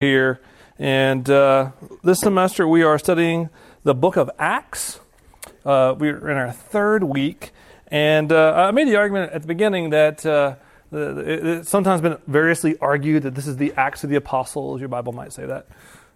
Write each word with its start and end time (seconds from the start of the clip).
here. 0.00 0.40
And 0.78 1.28
uh, 1.28 1.72
this 2.04 2.20
semester 2.20 2.68
we 2.68 2.84
are 2.84 3.00
studying 3.00 3.50
the 3.82 3.96
book 3.96 4.16
of 4.16 4.30
Acts. 4.38 5.00
Uh, 5.64 5.92
we're 5.98 6.30
in 6.30 6.36
our 6.36 6.52
third 6.52 7.02
week. 7.02 7.50
And 7.88 8.30
uh, 8.30 8.52
I 8.54 8.70
made 8.70 8.86
the 8.86 8.94
argument 8.94 9.32
at 9.32 9.42
the 9.42 9.48
beginning 9.48 9.90
that 9.90 10.24
uh, 10.24 10.54
it's 10.92 11.68
sometimes 11.68 12.00
been 12.00 12.16
variously 12.28 12.78
argued 12.78 13.24
that 13.24 13.34
this 13.34 13.48
is 13.48 13.56
the 13.56 13.72
Acts 13.76 14.04
of 14.04 14.10
the 14.10 14.14
Apostles. 14.14 14.78
Your 14.78 14.88
Bible 14.88 15.12
might 15.12 15.32
say 15.32 15.46
that. 15.46 15.66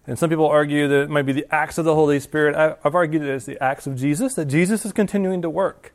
And 0.07 0.17
some 0.17 0.29
people 0.29 0.47
argue 0.47 0.87
that 0.87 1.01
it 1.01 1.09
might 1.09 1.23
be 1.23 1.33
the 1.33 1.53
Acts 1.53 1.77
of 1.77 1.83
the 1.83 1.93
Holy 1.93 2.21
Spirit. 2.21 2.55
I, 2.55 2.77
I've 2.85 2.95
argued 2.95 3.23
that 3.23 3.31
it's 3.31 3.45
the 3.45 3.61
Acts 3.61 3.85
of 3.85 3.97
Jesus, 3.97 4.35
that 4.35 4.45
Jesus 4.45 4.85
is 4.85 4.93
continuing 4.93 5.41
to 5.41 5.49
work 5.49 5.93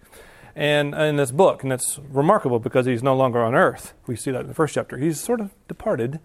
and 0.59 0.93
in 0.93 1.15
this 1.15 1.31
book, 1.31 1.63
and 1.63 1.73
it's 1.73 2.01
remarkable 2.11 2.59
because 2.59 2.85
he's 2.85 3.03
no 3.03 3.15
longer 3.15 3.43
on 3.43 3.55
earth. 3.55 3.95
We 4.09 4.17
see 4.17 4.33
that 4.33 4.41
in 4.41 4.49
the 4.49 4.55
first 4.55 4.75
chapter. 4.75 4.99
He's 4.99 5.21
sort 5.21 5.41
of 5.41 5.53
departed. 5.69 6.19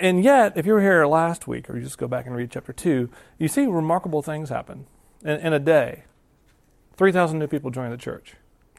And 0.00 0.22
yet, 0.22 0.56
if 0.56 0.66
you 0.66 0.72
were 0.72 0.80
here 0.80 1.06
last 1.06 1.46
week, 1.46 1.70
or 1.70 1.76
you 1.76 1.82
just 1.82 1.98
go 1.98 2.08
back 2.08 2.26
and 2.26 2.34
read 2.34 2.50
chapter 2.50 2.72
2, 2.72 3.08
you 3.38 3.48
see 3.48 3.66
remarkable 3.66 4.22
things 4.22 4.48
happen 4.48 4.86
in, 5.22 5.40
in 5.40 5.52
a 5.52 5.58
day. 5.58 6.04
3,000 6.96 7.38
new 7.38 7.46
people 7.46 7.70
joined 7.70 7.92
the 7.92 7.96
church. 7.96 8.34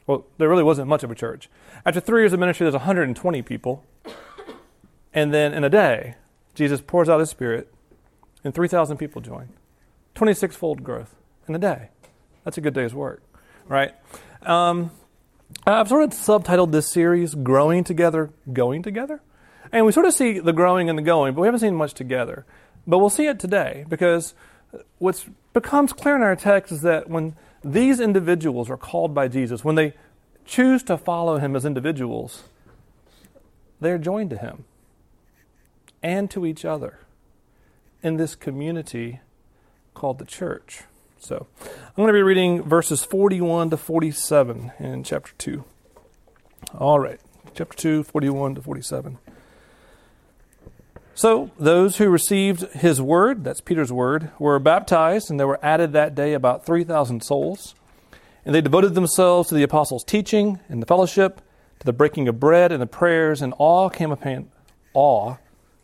Well, 0.06 0.26
there 0.38 0.48
really 0.48 0.62
wasn't 0.62 0.88
much 0.88 1.02
of 1.02 1.10
a 1.10 1.14
church. 1.14 1.48
After 1.84 2.00
three 2.00 2.22
years 2.22 2.32
of 2.32 2.40
ministry, 2.40 2.64
there's 2.64 2.74
120 2.74 3.42
people. 3.42 3.84
And 5.14 5.32
then 5.32 5.52
in 5.54 5.64
a 5.64 5.70
day, 5.70 6.16
Jesus 6.54 6.80
pours 6.80 7.08
out 7.08 7.20
his 7.20 7.30
Spirit, 7.30 7.72
and 8.44 8.54
3,000 8.54 8.96
people 8.96 9.20
join. 9.20 9.50
26 10.14 10.56
fold 10.56 10.82
growth 10.82 11.14
in 11.48 11.54
a 11.54 11.58
day. 11.58 11.88
That's 12.44 12.58
a 12.58 12.60
good 12.60 12.74
day's 12.74 12.94
work, 12.94 13.22
right? 13.66 13.94
Um, 14.42 14.90
I've 15.66 15.88
sort 15.88 16.04
of 16.04 16.10
subtitled 16.10 16.72
this 16.72 16.90
series 16.90 17.34
Growing 17.34 17.84
Together, 17.84 18.30
Going 18.52 18.82
Together. 18.82 19.20
And 19.72 19.86
we 19.86 19.92
sort 19.92 20.06
of 20.06 20.12
see 20.12 20.38
the 20.38 20.52
growing 20.52 20.88
and 20.90 20.98
the 20.98 21.02
going, 21.02 21.34
but 21.34 21.40
we 21.40 21.46
haven't 21.46 21.60
seen 21.60 21.74
much 21.74 21.94
together. 21.94 22.44
But 22.86 22.98
we'll 22.98 23.10
see 23.10 23.26
it 23.26 23.40
today 23.40 23.84
because 23.88 24.34
what 24.98 25.24
becomes 25.52 25.92
clear 25.92 26.16
in 26.16 26.22
our 26.22 26.36
text 26.36 26.72
is 26.72 26.82
that 26.82 27.08
when 27.08 27.36
these 27.64 28.00
individuals 28.00 28.68
are 28.68 28.76
called 28.76 29.14
by 29.14 29.28
Jesus, 29.28 29.64
when 29.64 29.76
they 29.76 29.94
choose 30.44 30.82
to 30.84 30.98
follow 30.98 31.38
him 31.38 31.56
as 31.56 31.64
individuals, 31.64 32.44
they're 33.80 33.98
joined 33.98 34.30
to 34.30 34.36
him 34.36 34.64
and 36.02 36.30
to 36.30 36.44
each 36.44 36.64
other 36.64 36.98
in 38.02 38.16
this 38.16 38.34
community 38.34 39.20
called 39.94 40.18
the 40.18 40.24
church. 40.24 40.82
So 41.18 41.46
I'm 41.60 41.94
going 41.96 42.08
to 42.08 42.12
be 42.12 42.22
reading 42.22 42.62
verses 42.62 43.04
41 43.04 43.70
to 43.70 43.76
47 43.76 44.72
in 44.80 45.04
chapter 45.04 45.32
2. 45.38 45.64
All 46.78 46.98
right, 46.98 47.20
chapter 47.54 47.76
2, 47.76 48.02
41 48.02 48.56
to 48.56 48.62
47. 48.62 49.18
So 51.14 51.50
those 51.58 51.98
who 51.98 52.08
received 52.08 52.72
his 52.72 53.00
word, 53.00 53.44
that's 53.44 53.60
Peter's 53.60 53.92
word, 53.92 54.30
were 54.38 54.58
baptized, 54.58 55.30
and 55.30 55.38
there 55.38 55.46
were 55.46 55.62
added 55.62 55.92
that 55.92 56.14
day 56.14 56.32
about 56.32 56.64
3,000 56.64 57.22
souls. 57.22 57.74
And 58.44 58.54
they 58.54 58.60
devoted 58.60 58.94
themselves 58.94 59.48
to 59.48 59.54
the 59.54 59.62
apostles' 59.62 60.04
teaching 60.04 60.58
and 60.68 60.80
the 60.80 60.86
fellowship, 60.86 61.40
to 61.80 61.86
the 61.86 61.92
breaking 61.92 62.28
of 62.28 62.40
bread 62.40 62.72
and 62.72 62.80
the 62.80 62.86
prayers, 62.86 63.42
and 63.42 63.54
awe 63.58 63.88
came 63.88 64.10
upon 64.10 64.50
awe. 64.94 65.36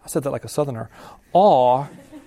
I 0.04 0.08
said 0.08 0.22
that 0.22 0.30
like 0.30 0.44
a 0.44 0.48
southerner. 0.48 0.90
Awe, 1.32 1.84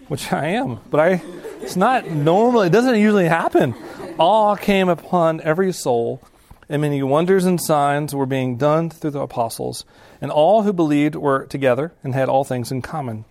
which 0.08 0.32
I 0.32 0.48
am, 0.48 0.80
but 0.90 1.00
I 1.00 1.22
it's 1.62 1.76
not 1.76 2.10
normal, 2.10 2.62
it 2.62 2.72
doesn't 2.72 3.00
usually 3.00 3.28
happen. 3.28 3.76
Awe 4.18 4.56
came 4.56 4.90
upon 4.90 5.42
every 5.42 5.72
soul, 5.72 6.22
and 6.68 6.82
many 6.82 7.04
wonders 7.04 7.46
and 7.46 7.62
signs 7.62 8.14
were 8.14 8.26
being 8.26 8.58
done 8.58 8.90
through 8.90 9.12
the 9.12 9.22
apostles. 9.22 9.86
And 10.22 10.32
all 10.32 10.62
who 10.62 10.72
believed 10.72 11.16
were 11.16 11.46
together 11.48 11.94
and 12.04 12.14
had 12.14 12.30
all 12.30 12.44
things 12.44 12.72
in 12.72 12.82
common. 12.82 13.26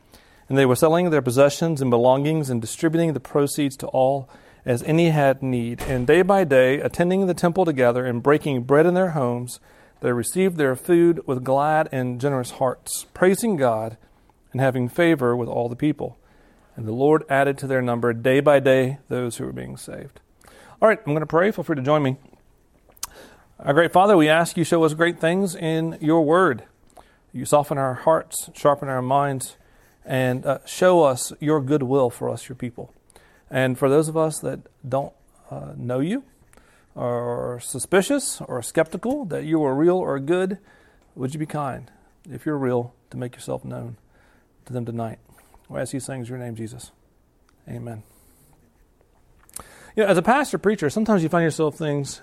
And 0.49 0.59
they 0.59 0.67
were 0.67 0.77
selling 0.77 1.11
their 1.11 1.23
possessions 1.23 1.81
and 1.81 1.91
belongings 1.91 2.51
and 2.51 2.61
distributing 2.61 3.13
the 3.13 3.21
proceeds 3.21 3.77
to 3.79 3.87
all 3.87 4.29
as 4.67 4.83
any 4.83 5.11
had 5.11 5.43
need. 5.43 5.81
And 5.83 6.07
day 6.07 6.23
by 6.23 6.45
day, 6.45 6.81
attending 6.81 7.27
the 7.27 7.35
temple 7.35 7.65
together 7.65 8.05
and 8.05 8.23
breaking 8.23 8.65
bread 8.65 8.87
in 8.87 8.95
their 8.95 9.11
homes, 9.11 9.61
they 10.01 10.13
received 10.13 10.57
their 10.57 10.75
food 10.75 11.27
with 11.27 11.45
glad 11.45 11.89
and 11.93 12.21
generous 12.21 12.53
hearts, 12.53 13.07
praising 13.15 13.57
God 13.57 13.97
and 14.53 14.61
having 14.61 14.89
favor 14.89 15.37
with 15.37 15.49
all 15.49 15.69
the 15.69 15.77
people. 15.77 16.19
And 16.77 16.87
the 16.87 16.93
Lord 16.93 17.25
added 17.29 17.59
to 17.59 17.67
their 17.67 17.83
number 17.83 18.13
day 18.13 18.41
by 18.41 18.59
day 18.59 18.99
those 19.09 19.37
who 19.37 19.45
were 19.45 19.53
being 19.53 19.77
saved. 19.77 20.21
All 20.83 20.89
right, 20.89 20.99
I'm 20.99 21.13
going 21.13 21.21
to 21.21 21.27
pray. 21.27 21.51
Feel 21.51 21.65
free 21.65 21.77
to 21.77 21.83
join 21.83 22.03
me. 22.03 22.17
Our 23.59 23.75
great 23.75 23.93
Father, 23.93 24.17
we 24.17 24.29
ask 24.29 24.57
you 24.57 24.65
show 24.65 24.83
us 24.85 24.95
great 24.95 25.21
things 25.21 25.55
in 25.55 25.99
your 26.01 26.25
word. 26.25 26.65
You 27.33 27.45
soften 27.45 27.79
our 27.79 27.95
hearts, 27.95 28.51
sharpen 28.55 28.89
our 28.89 29.03
minds, 29.03 29.57
and 30.05 30.45
uh, 30.45 30.59
show 30.67 31.05
us 31.05 31.33
your 31.41 31.61
goodwill 31.61 32.11
for 32.11 32.29
us, 32.29 32.49
your 32.49 32.57
people. 32.57 32.93
And 33.51 33.79
for 33.79 33.89
those 33.89 34.09
of 34.09 34.17
us 34.17 34.39
that 34.41 34.61
don't 34.89 35.13
uh, 35.51 35.73
know 35.77 36.01
you, 36.01 36.25
or 36.95 37.61
suspicious, 37.63 38.41
or 38.41 38.63
skeptical 38.63 39.25
that 39.27 39.45
you 39.45 39.63
are 39.63 39.75
real 39.75 39.97
or 39.97 40.19
good, 40.19 40.59
would 41.15 41.33
you 41.33 41.39
be 41.39 41.47
kind, 41.47 41.91
if 42.29 42.45
you're 42.45 42.59
real, 42.59 42.95
to 43.11 43.17
make 43.17 43.35
yourself 43.35 43.65
known 43.65 43.97
to 44.67 44.73
them 44.73 44.85
tonight? 44.85 45.19
We 45.69 45.79
ask 45.79 45.93
these 45.93 46.07
things 46.07 46.29
in 46.29 46.37
your 46.37 46.45
name, 46.45 46.57
Jesus. 46.57 46.91
Amen. 47.69 48.03
You 49.97 50.05
know, 50.05 50.09
as 50.09 50.19
a 50.19 50.23
pastor 50.23 50.59
preacher, 50.59 50.91
sometimes 50.91 51.23
you 51.23 51.29
find 51.29 51.45
yourself 51.45 51.77
things 51.77 52.23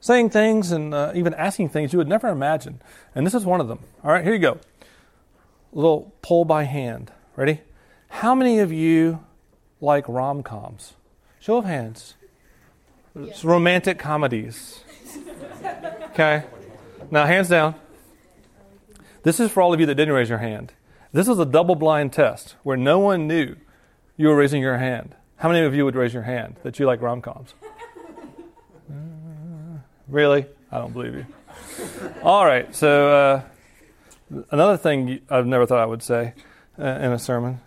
saying 0.00 0.30
things 0.30 0.70
and 0.72 0.94
uh, 0.94 1.12
even 1.14 1.34
asking 1.34 1.70
things 1.70 1.92
you 1.92 1.98
would 1.98 2.08
never 2.08 2.28
imagine. 2.28 2.80
And 3.14 3.26
this 3.26 3.34
is 3.34 3.44
one 3.44 3.60
of 3.60 3.68
them. 3.68 3.80
All 4.04 4.10
right, 4.10 4.24
here 4.24 4.32
you 4.32 4.38
go. 4.38 4.52
A 4.52 5.76
little 5.76 6.14
poll 6.22 6.44
by 6.44 6.64
hand. 6.64 7.12
Ready? 7.36 7.60
How 8.08 8.34
many 8.34 8.58
of 8.58 8.72
you 8.72 9.24
like 9.80 10.08
rom 10.08 10.42
coms? 10.42 10.94
Show 11.40 11.58
of 11.58 11.64
hands. 11.64 12.14
It's 13.14 13.44
romantic 13.44 13.98
comedies. 13.98 14.84
Okay? 16.12 16.42
Now, 17.12 17.26
hands 17.26 17.48
down. 17.48 17.76
This 19.22 19.38
is 19.38 19.52
for 19.52 19.62
all 19.62 19.72
of 19.72 19.78
you 19.78 19.86
that 19.86 19.94
didn't 19.94 20.14
raise 20.14 20.28
your 20.28 20.38
hand. 20.38 20.72
This 21.12 21.28
is 21.28 21.38
a 21.38 21.46
double 21.46 21.76
blind 21.76 22.12
test 22.12 22.56
where 22.64 22.76
no 22.76 22.98
one 22.98 23.28
knew 23.28 23.54
you 24.16 24.26
were 24.26 24.34
raising 24.34 24.60
your 24.60 24.78
hand. 24.78 25.14
How 25.36 25.48
many 25.48 25.64
of 25.64 25.76
you 25.76 25.84
would 25.84 25.94
raise 25.94 26.12
your 26.12 26.24
hand 26.24 26.56
that 26.64 26.80
you 26.80 26.86
like 26.86 27.00
rom 27.00 27.22
coms? 27.22 27.54
Really? 30.08 30.46
I 30.72 30.78
don't 30.78 30.92
believe 30.92 31.14
you. 31.14 31.26
All 32.22 32.44
right. 32.44 32.74
So 32.74 33.10
uh, 33.10 33.42
another 34.50 34.76
thing 34.76 35.20
I've 35.28 35.46
never 35.46 35.66
thought 35.66 35.78
I 35.78 35.86
would 35.86 36.02
say 36.02 36.34
uh, 36.78 36.84
in 36.84 37.12
a 37.12 37.18
sermon. 37.18 37.60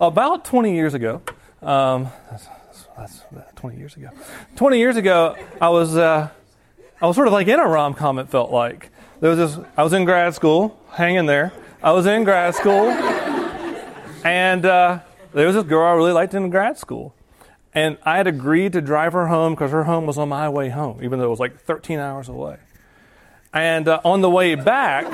About 0.00 0.44
20 0.44 0.74
years 0.74 0.94
ago, 0.94 1.22
um, 1.62 2.08
that's, 2.30 2.48
that's, 2.96 3.22
20 3.56 3.76
years 3.76 3.96
ago. 3.96 4.10
20 4.56 4.78
years 4.78 4.96
ago, 4.96 5.36
I 5.60 5.68
was 5.70 5.96
uh, 5.96 6.28
I 7.00 7.06
was 7.06 7.16
sort 7.16 7.26
of 7.26 7.32
like 7.32 7.48
in 7.48 7.58
a 7.58 7.66
rom 7.66 7.94
com. 7.94 8.18
It 8.18 8.28
felt 8.28 8.50
like 8.50 8.90
there 9.20 9.30
was 9.30 9.38
this. 9.38 9.66
I 9.76 9.82
was 9.82 9.92
in 9.92 10.04
grad 10.04 10.34
school, 10.34 10.78
hanging 10.90 11.26
there. 11.26 11.52
I 11.82 11.92
was 11.92 12.06
in 12.06 12.24
grad 12.24 12.54
school, 12.54 12.90
and 14.24 14.64
uh, 14.64 15.00
there 15.32 15.46
was 15.46 15.56
this 15.56 15.64
girl 15.64 15.86
I 15.86 15.92
really 15.94 16.12
liked 16.12 16.34
in 16.34 16.48
grad 16.50 16.78
school. 16.78 17.14
And 17.78 17.96
I 18.02 18.16
had 18.16 18.26
agreed 18.26 18.72
to 18.72 18.80
drive 18.80 19.12
her 19.12 19.28
home 19.28 19.54
because 19.54 19.70
her 19.70 19.84
home 19.84 20.04
was 20.04 20.18
on 20.18 20.28
my 20.28 20.48
way 20.48 20.68
home, 20.68 20.98
even 21.00 21.20
though 21.20 21.26
it 21.26 21.30
was 21.30 21.38
like 21.38 21.60
13 21.60 22.00
hours 22.00 22.28
away. 22.28 22.56
And 23.54 23.86
uh, 23.86 24.00
on 24.04 24.20
the 24.20 24.28
way 24.28 24.56
back, 24.56 25.06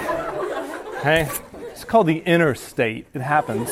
it's 1.05 1.85
called 1.85 2.07
the 2.07 2.21
interstate. 2.21 3.07
It 3.13 3.21
happens. 3.21 3.71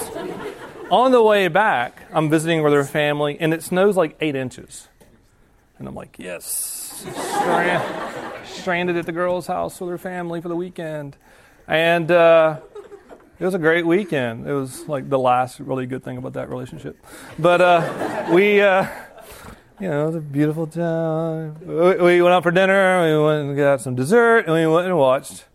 on 0.91 1.11
the 1.11 1.23
way 1.23 1.49
back, 1.49 2.03
I'm 2.13 2.29
visiting 2.29 2.63
with 2.63 2.75
her 2.75 2.85
family, 2.85 3.39
and 3.41 3.55
it 3.55 3.63
snows 3.63 3.97
like 3.97 4.15
eight 4.21 4.37
inches. 4.37 4.89
And 5.79 5.89
I'm 5.89 5.95
like, 5.95 6.19
yes, 6.19 7.07
strand- 7.17 8.45
stranded 8.45 8.99
at 8.99 9.07
the 9.07 9.13
girl's 9.13 9.47
house 9.47 9.81
with 9.81 9.89
her 9.89 9.97
family 9.97 10.43
for 10.43 10.51
the 10.51 10.57
weekend. 10.57 11.17
And 11.67 12.11
uh, 12.11 12.61
it 13.43 13.45
was 13.45 13.55
a 13.55 13.59
great 13.59 13.85
weekend. 13.85 14.47
It 14.47 14.53
was 14.53 14.87
like 14.89 15.09
the 15.09 15.19
last 15.19 15.59
really 15.59 15.85
good 15.85 16.05
thing 16.05 16.17
about 16.17 16.35
that 16.35 16.49
relationship. 16.49 17.05
But 17.41 17.61
uh, 17.61 18.29
we, 18.33 18.61
uh, 18.61 18.87
you 19.81 19.89
know, 19.89 20.05
it 20.05 20.07
was 20.07 20.15
a 20.15 20.21
beautiful 20.21 20.69
time. 20.69 21.59
We, 21.67 22.23
went 22.23 22.33
out 22.33 22.45
for 22.45 22.53
dinner, 22.53 23.03
we 23.03 23.27
went 23.27 23.49
and 23.49 23.57
got 23.57 23.81
some 23.81 23.97
dessert, 23.97 24.47
and 24.47 24.55
we 24.55 24.65
went 24.69 24.87
and 24.87 24.97
watched 24.97 25.47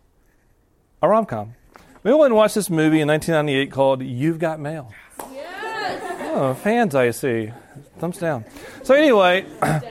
a 1.01 1.07
rom 1.07 1.25
com. 1.25 1.56
We 2.04 2.12
went 2.13 2.25
and 2.25 2.36
watched 2.36 2.56
this 2.56 2.69
movie 2.69 3.00
in 3.00 3.07
1998 3.07 3.72
called 3.72 4.04
You've 4.04 4.38
Got 4.38 4.60
Mail. 4.60 4.94
Yes. 5.31 6.33
Oh, 6.36 6.54
fans, 6.56 6.94
I 6.94 7.12
see. 7.12 7.54
Thumbs 8.00 8.18
down. 8.18 8.44
So, 8.83 8.95
anyway, 8.95 9.45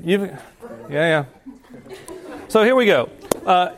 you've, 0.00 0.30
yeah, 0.88 1.24
yeah. 1.48 1.96
So, 2.46 2.62
here 2.62 2.76
we 2.76 2.86
go. 2.86 3.10
Uh, 3.44 3.72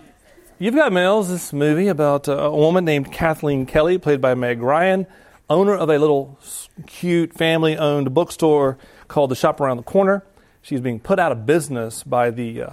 You've 0.57 0.77
Got 0.77 0.93
Mail 0.93 1.19
is 1.19 1.29
this 1.29 1.53
movie 1.53 1.89
about 1.89 2.29
a 2.29 2.49
woman 2.49 2.85
named 2.85 3.11
Kathleen 3.11 3.67
Kelly, 3.67 3.99
played 3.99 4.21
by 4.21 4.37
Meg 4.37 4.63
Ryan, 4.63 5.09
owner 5.51 5.75
of 5.75 5.91
a 5.91 5.99
little 5.99 6.39
cute 6.87 7.35
family 7.35 7.77
owned 7.77 8.15
bookstore 8.15 8.79
called 9.09 9.33
The 9.33 9.35
Shop 9.35 9.61
Around 9.61 9.79
the 9.79 9.83
Corner. 9.83 10.23
She's 10.63 10.81
being 10.81 11.01
put 11.01 11.19
out 11.19 11.33
of 11.33 11.45
business 11.45 12.05
by 12.05 12.31
the 12.31 12.63
uh, 12.63 12.71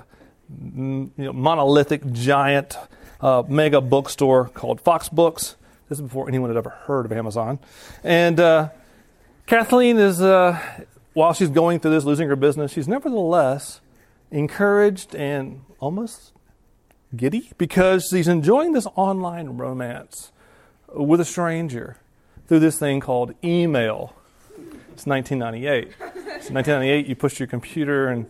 you 0.48 1.12
know, 1.18 1.34
monolithic 1.34 2.12
giant 2.12 2.78
uh, 3.20 3.42
mega 3.48 3.82
bookstore 3.82 4.50
called 4.50 4.80
Fox 4.80 5.10
Books. 5.10 5.56
This 5.90 5.98
is 5.98 6.04
before 6.04 6.28
anyone 6.30 6.52
had 6.52 6.58
ever 6.58 6.70
heard 6.70 7.08
of 7.08 7.12
Amazon. 7.12 7.58
And 8.04 8.40
uh, 8.40 8.70
Kathleen 9.48 9.98
is, 9.98 10.22
uh, 10.22 10.60
while 11.14 11.34
she's 11.34 11.50
going 11.50 11.80
through 11.80 11.92
this, 11.92 12.04
losing 12.04 12.28
her 12.28 12.36
business, 12.36 12.74
she's 12.74 12.88
nevertheless 12.88 13.82
encouraged 14.30 15.16
and 15.16 15.64
almost 15.80 16.34
giddy 17.16 17.52
because 17.58 18.08
she's 18.10 18.28
enjoying 18.28 18.74
this 18.74 18.88
online 18.96 19.58
romance 19.58 20.32
with 20.94 21.20
a 21.20 21.26
stranger 21.26 21.98
through 22.48 22.60
this 22.60 22.78
thing 22.78 23.00
called 23.00 23.34
email. 23.44 24.14
It's 24.94 25.06
1998. 25.06 25.88
It's 25.88 26.50
1998. 26.50 27.08
You 27.08 27.16
pushed 27.16 27.40
your 27.40 27.48
computer, 27.48 28.10
and 28.10 28.26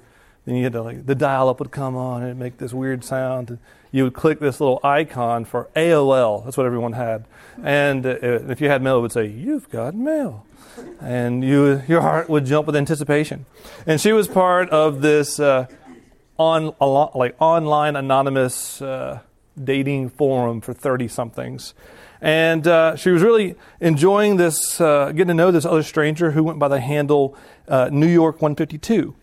then 0.45 0.55
you 0.55 0.63
had 0.63 0.73
to 0.73 0.81
like 0.81 1.05
the 1.05 1.15
dial-up 1.15 1.59
would 1.59 1.71
come 1.71 1.95
on 1.95 2.23
and 2.23 2.39
make 2.39 2.57
this 2.57 2.73
weird 2.73 3.03
sound. 3.03 3.57
You 3.91 4.05
would 4.05 4.13
click 4.13 4.39
this 4.39 4.59
little 4.59 4.79
icon 4.83 5.45
for 5.45 5.69
AOL. 5.75 6.45
That's 6.45 6.55
what 6.57 6.65
everyone 6.65 6.93
had. 6.93 7.25
And 7.63 8.05
uh, 8.05 8.17
if 8.21 8.61
you 8.61 8.69
had 8.69 8.81
mail, 8.81 8.99
it 8.99 9.01
would 9.01 9.11
say, 9.11 9.25
"You've 9.25 9.69
got 9.69 9.95
mail," 9.95 10.45
and 11.01 11.43
you 11.43 11.81
your 11.87 12.01
heart 12.01 12.29
would 12.29 12.45
jump 12.45 12.67
with 12.67 12.75
anticipation. 12.75 13.45
And 13.85 13.99
she 13.99 14.13
was 14.13 14.27
part 14.27 14.69
of 14.69 15.01
this. 15.01 15.39
Uh, 15.39 15.67
on 16.37 16.73
like 16.79 17.35
online 17.39 17.95
anonymous 17.95 18.81
uh, 18.81 19.19
dating 19.61 20.09
forum 20.09 20.61
for 20.61 20.73
30 20.73 21.07
somethings. 21.07 21.73
And 22.21 22.67
uh, 22.67 22.95
she 22.95 23.09
was 23.09 23.23
really 23.23 23.55
enjoying 23.79 24.37
this, 24.37 24.79
uh, 24.79 25.07
getting 25.11 25.27
to 25.27 25.33
know 25.33 25.51
this 25.51 25.65
other 25.65 25.83
stranger 25.83 26.31
who 26.31 26.43
went 26.43 26.59
by 26.59 26.67
the 26.67 26.79
handle 26.79 27.35
uh, 27.67 27.89
New 27.91 28.07
York 28.07 28.41
152. 28.41 29.15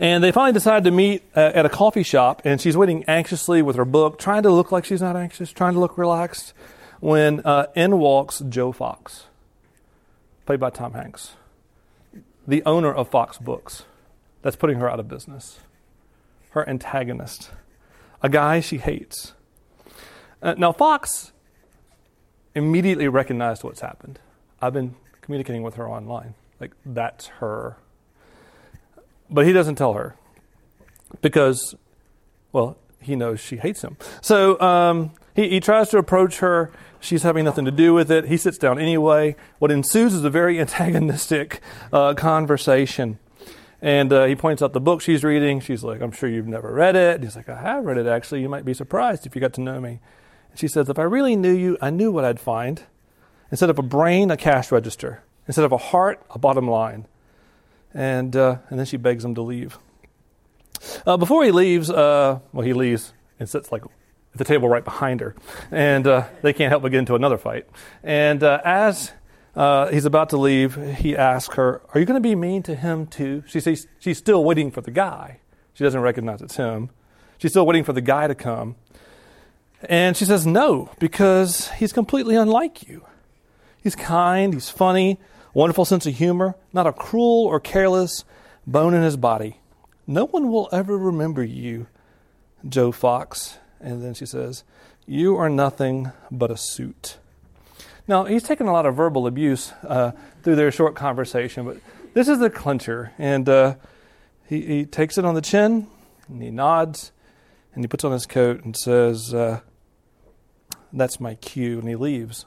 And 0.00 0.24
they 0.24 0.32
finally 0.32 0.52
decided 0.52 0.84
to 0.84 0.90
meet 0.90 1.22
uh, 1.36 1.52
at 1.54 1.66
a 1.66 1.68
coffee 1.68 2.02
shop, 2.02 2.42
and 2.44 2.60
she's 2.60 2.76
waiting 2.76 3.04
anxiously 3.04 3.60
with 3.60 3.76
her 3.76 3.84
book, 3.84 4.18
trying 4.18 4.42
to 4.44 4.50
look 4.50 4.72
like 4.72 4.84
she's 4.84 5.02
not 5.02 5.14
anxious, 5.14 5.52
trying 5.52 5.74
to 5.74 5.78
look 5.78 5.98
relaxed, 5.98 6.54
when 7.00 7.40
uh, 7.40 7.66
in 7.76 7.98
walks 7.98 8.42
Joe 8.48 8.72
Fox, 8.72 9.26
played 10.46 10.58
by 10.58 10.70
Tom 10.70 10.94
Hanks, 10.94 11.32
the 12.48 12.62
owner 12.64 12.92
of 12.92 13.10
Fox 13.10 13.38
Books. 13.38 13.84
That's 14.42 14.56
putting 14.56 14.78
her 14.78 14.90
out 14.90 14.98
of 14.98 15.06
business 15.06 15.60
her 16.50 16.68
antagonist, 16.68 17.50
a 18.22 18.28
guy 18.28 18.60
she 18.60 18.78
hates. 18.78 19.34
Uh, 20.42 20.54
now, 20.56 20.72
Fox 20.72 21.32
immediately 22.54 23.08
recognized 23.08 23.62
what's 23.62 23.80
happened. 23.80 24.18
I've 24.60 24.72
been 24.72 24.94
communicating 25.20 25.62
with 25.62 25.74
her 25.74 25.88
online. 25.88 26.34
Like, 26.58 26.72
that's 26.84 27.26
her. 27.38 27.76
But 29.30 29.46
he 29.46 29.52
doesn't 29.52 29.76
tell 29.76 29.94
her 29.94 30.16
because, 31.22 31.74
well, 32.52 32.76
he 33.00 33.16
knows 33.16 33.40
she 33.40 33.56
hates 33.56 33.82
him. 33.82 33.96
So 34.20 34.60
um, 34.60 35.12
he, 35.34 35.48
he 35.48 35.60
tries 35.60 35.88
to 35.90 35.98
approach 35.98 36.38
her. 36.38 36.70
She's 37.00 37.22
having 37.22 37.44
nothing 37.44 37.64
to 37.64 37.70
do 37.70 37.94
with 37.94 38.10
it. 38.10 38.26
He 38.26 38.36
sits 38.36 38.58
down 38.58 38.78
anyway. 38.78 39.36
What 39.58 39.70
ensues 39.70 40.14
is 40.14 40.24
a 40.24 40.30
very 40.30 40.60
antagonistic 40.60 41.60
uh, 41.92 42.14
conversation. 42.14 43.18
And 43.82 44.12
uh, 44.12 44.24
he 44.26 44.36
points 44.36 44.62
out 44.62 44.72
the 44.72 44.80
book 44.80 45.00
she's 45.00 45.24
reading. 45.24 45.60
She's 45.60 45.82
like, 45.82 46.02
I'm 46.02 46.12
sure 46.12 46.28
you've 46.28 46.46
never 46.46 46.72
read 46.72 46.96
it. 46.96 47.16
And 47.16 47.24
he's 47.24 47.36
like, 47.36 47.48
I 47.48 47.60
have 47.60 47.84
read 47.84 47.96
it, 47.96 48.06
actually. 48.06 48.42
You 48.42 48.48
might 48.48 48.64
be 48.64 48.74
surprised 48.74 49.26
if 49.26 49.34
you 49.34 49.40
got 49.40 49.54
to 49.54 49.60
know 49.60 49.80
me. 49.80 50.00
And 50.50 50.58
she 50.58 50.68
says, 50.68 50.88
If 50.88 50.98
I 50.98 51.02
really 51.04 51.36
knew 51.36 51.52
you, 51.52 51.78
I 51.80 51.90
knew 51.90 52.10
what 52.10 52.24
I'd 52.24 52.40
find. 52.40 52.82
Instead 53.50 53.70
of 53.70 53.78
a 53.78 53.82
brain, 53.82 54.30
a 54.30 54.36
cash 54.36 54.70
register. 54.70 55.22
Instead 55.46 55.64
of 55.64 55.72
a 55.72 55.78
heart, 55.78 56.22
a 56.30 56.38
bottom 56.38 56.68
line. 56.68 57.06
And, 57.94 58.36
uh, 58.36 58.58
and 58.68 58.78
then 58.78 58.86
she 58.86 58.96
begs 58.96 59.24
him 59.24 59.34
to 59.34 59.42
leave. 59.42 59.78
Uh, 61.06 61.16
before 61.16 61.44
he 61.44 61.50
leaves, 61.50 61.90
uh, 61.90 62.38
well, 62.52 62.64
he 62.64 62.72
leaves 62.72 63.12
and 63.38 63.48
sits 63.48 63.72
like 63.72 63.82
at 63.84 64.38
the 64.38 64.44
table 64.44 64.68
right 64.68 64.84
behind 64.84 65.20
her. 65.20 65.34
And 65.70 66.06
uh, 66.06 66.28
they 66.42 66.52
can't 66.52 66.70
help 66.70 66.82
but 66.82 66.92
get 66.92 66.98
into 66.98 67.14
another 67.14 67.38
fight. 67.38 67.66
And 68.02 68.42
uh, 68.42 68.60
as 68.64 69.12
uh, 69.54 69.88
he's 69.88 70.04
about 70.04 70.30
to 70.30 70.36
leave. 70.36 70.76
He 70.96 71.16
asks 71.16 71.56
her, 71.56 71.82
Are 71.92 72.00
you 72.00 72.06
going 72.06 72.20
to 72.20 72.28
be 72.28 72.34
mean 72.34 72.62
to 72.64 72.74
him 72.74 73.06
too? 73.06 73.42
She 73.46 73.60
says 73.60 73.86
she's 73.98 74.18
still 74.18 74.44
waiting 74.44 74.70
for 74.70 74.80
the 74.80 74.90
guy. 74.90 75.40
She 75.74 75.84
doesn't 75.84 76.00
recognize 76.00 76.42
it's 76.42 76.56
him. 76.56 76.90
She's 77.38 77.52
still 77.52 77.66
waiting 77.66 77.84
for 77.84 77.92
the 77.92 78.00
guy 78.00 78.26
to 78.26 78.34
come. 78.34 78.76
And 79.82 80.16
she 80.16 80.24
says, 80.24 80.46
No, 80.46 80.90
because 80.98 81.70
he's 81.72 81.92
completely 81.92 82.36
unlike 82.36 82.88
you. 82.88 83.04
He's 83.82 83.96
kind, 83.96 84.52
he's 84.52 84.68
funny, 84.68 85.18
wonderful 85.54 85.84
sense 85.84 86.06
of 86.06 86.14
humor, 86.14 86.54
not 86.72 86.86
a 86.86 86.92
cruel 86.92 87.46
or 87.46 87.58
careless 87.60 88.24
bone 88.66 88.94
in 88.94 89.02
his 89.02 89.16
body. 89.16 89.58
No 90.06 90.26
one 90.26 90.50
will 90.50 90.68
ever 90.70 90.98
remember 90.98 91.42
you, 91.42 91.86
Joe 92.68 92.92
Fox. 92.92 93.58
And 93.80 94.02
then 94.02 94.12
she 94.12 94.26
says, 94.26 94.64
You 95.06 95.36
are 95.36 95.48
nothing 95.48 96.12
but 96.30 96.50
a 96.50 96.56
suit. 96.56 97.16
Now, 98.10 98.24
he's 98.24 98.42
taken 98.42 98.66
a 98.66 98.72
lot 98.72 98.86
of 98.86 98.96
verbal 98.96 99.28
abuse 99.28 99.72
uh, 99.86 100.10
through 100.42 100.56
their 100.56 100.72
short 100.72 100.96
conversation, 100.96 101.64
but 101.64 101.76
this 102.12 102.26
is 102.26 102.40
the 102.40 102.50
clincher. 102.50 103.12
And 103.18 103.48
uh, 103.48 103.76
he, 104.48 104.62
he, 104.62 104.84
takes 104.84 105.16
it 105.16 105.24
on 105.24 105.36
the 105.36 105.40
chin, 105.40 105.86
and 106.28 106.42
he 106.42 106.50
nods, 106.50 107.12
and 107.72 107.84
he 107.84 107.86
puts 107.86 108.02
on 108.02 108.10
his 108.10 108.26
coat 108.26 108.64
and 108.64 108.76
says, 108.76 109.32
uh, 109.32 109.60
That's 110.92 111.20
my 111.20 111.36
cue, 111.36 111.78
and 111.78 111.88
he 111.88 111.94
leaves. 111.94 112.46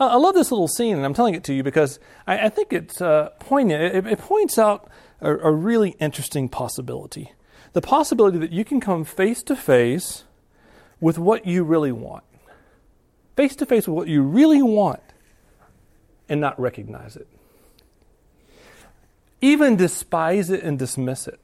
I 0.00 0.16
love 0.16 0.34
this 0.34 0.50
little 0.50 0.66
scene, 0.66 0.96
and 0.96 1.06
I'm 1.06 1.14
telling 1.14 1.36
it 1.36 1.44
to 1.44 1.54
you 1.54 1.62
because 1.62 2.00
I, 2.26 2.46
I 2.46 2.48
think 2.48 2.72
it's 2.72 3.00
uh, 3.00 3.28
poignant. 3.38 3.94
It, 3.94 4.04
it, 4.04 4.18
points 4.18 4.58
out 4.58 4.90
a, 5.20 5.32
a 5.32 5.52
really 5.52 5.90
interesting 6.00 6.48
possibility 6.48 7.34
the 7.72 7.80
possibility 7.80 8.36
that 8.38 8.50
you 8.50 8.64
can 8.64 8.80
come 8.80 9.04
face 9.04 9.44
to 9.44 9.54
face 9.54 10.24
with 11.00 11.20
what 11.20 11.46
you 11.46 11.62
really 11.62 11.92
want 11.92 12.24
face 13.42 13.56
to 13.56 13.66
face 13.66 13.88
with 13.88 13.96
what 13.96 14.06
you 14.06 14.22
really 14.22 14.62
want 14.62 15.00
and 16.28 16.40
not 16.40 16.58
recognize 16.60 17.16
it. 17.16 17.26
Even 19.40 19.74
despise 19.74 20.48
it 20.48 20.62
and 20.62 20.78
dismiss 20.78 21.26
it. 21.26 21.40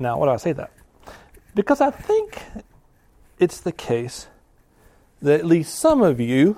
Now, 0.00 0.18
why 0.18 0.26
do 0.26 0.32
I 0.32 0.36
say 0.38 0.50
that? 0.50 0.72
Because 1.54 1.80
I 1.80 1.92
think 1.92 2.42
it's 3.38 3.60
the 3.60 3.70
case 3.70 4.26
that 5.22 5.38
at 5.38 5.46
least 5.46 5.78
some 5.78 6.02
of 6.02 6.18
you 6.18 6.56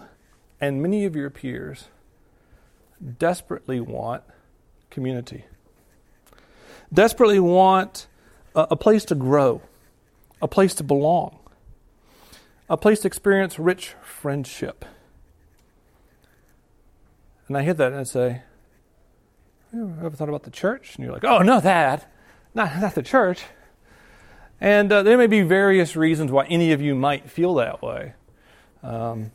and 0.63 0.81
many 0.81 1.05
of 1.05 1.15
your 1.15 1.29
peers 1.29 1.89
desperately 3.19 3.81
want 3.81 4.23
community, 4.89 5.45
desperately 6.91 7.39
want 7.39 8.07
a, 8.55 8.69
a 8.71 8.77
place 8.77 9.05
to 9.05 9.15
grow, 9.15 9.61
a 10.41 10.49
place 10.49 10.73
to 10.77 10.83
belong 10.83 11.39
a 12.69 12.77
place 12.77 13.01
to 13.01 13.07
experience 13.07 13.59
rich 13.59 13.95
friendship. 14.03 14.85
And 17.47 17.57
I 17.57 17.63
hear 17.63 17.75
that 17.75 17.93
and 17.93 18.01
I 18.01 18.05
say, 18.05 18.43
you 19.73 19.95
ever 20.01 20.17
thought 20.17 20.29
about 20.29 20.43
the 20.43 20.51
church? 20.51 20.97
And 20.97 21.05
you're 21.05 21.13
like, 21.13 21.25
oh, 21.25 21.39
no, 21.39 21.61
that. 21.61 22.11
Not, 22.55 22.81
not 22.81 22.95
the 22.95 23.03
church. 23.03 23.43
And 24.61 24.91
uh, 24.93 25.03
there 25.03 25.17
may 25.17 25.27
be 25.27 25.43
various 25.43 25.97
reasons 25.97 26.31
why 26.31 26.47
any 26.47 26.73
of 26.73 26.83
you 26.83 26.95
might 26.95 27.31
feel 27.31 27.55
that 27.55 27.83
way. 27.83 28.15
Um, 28.83 29.31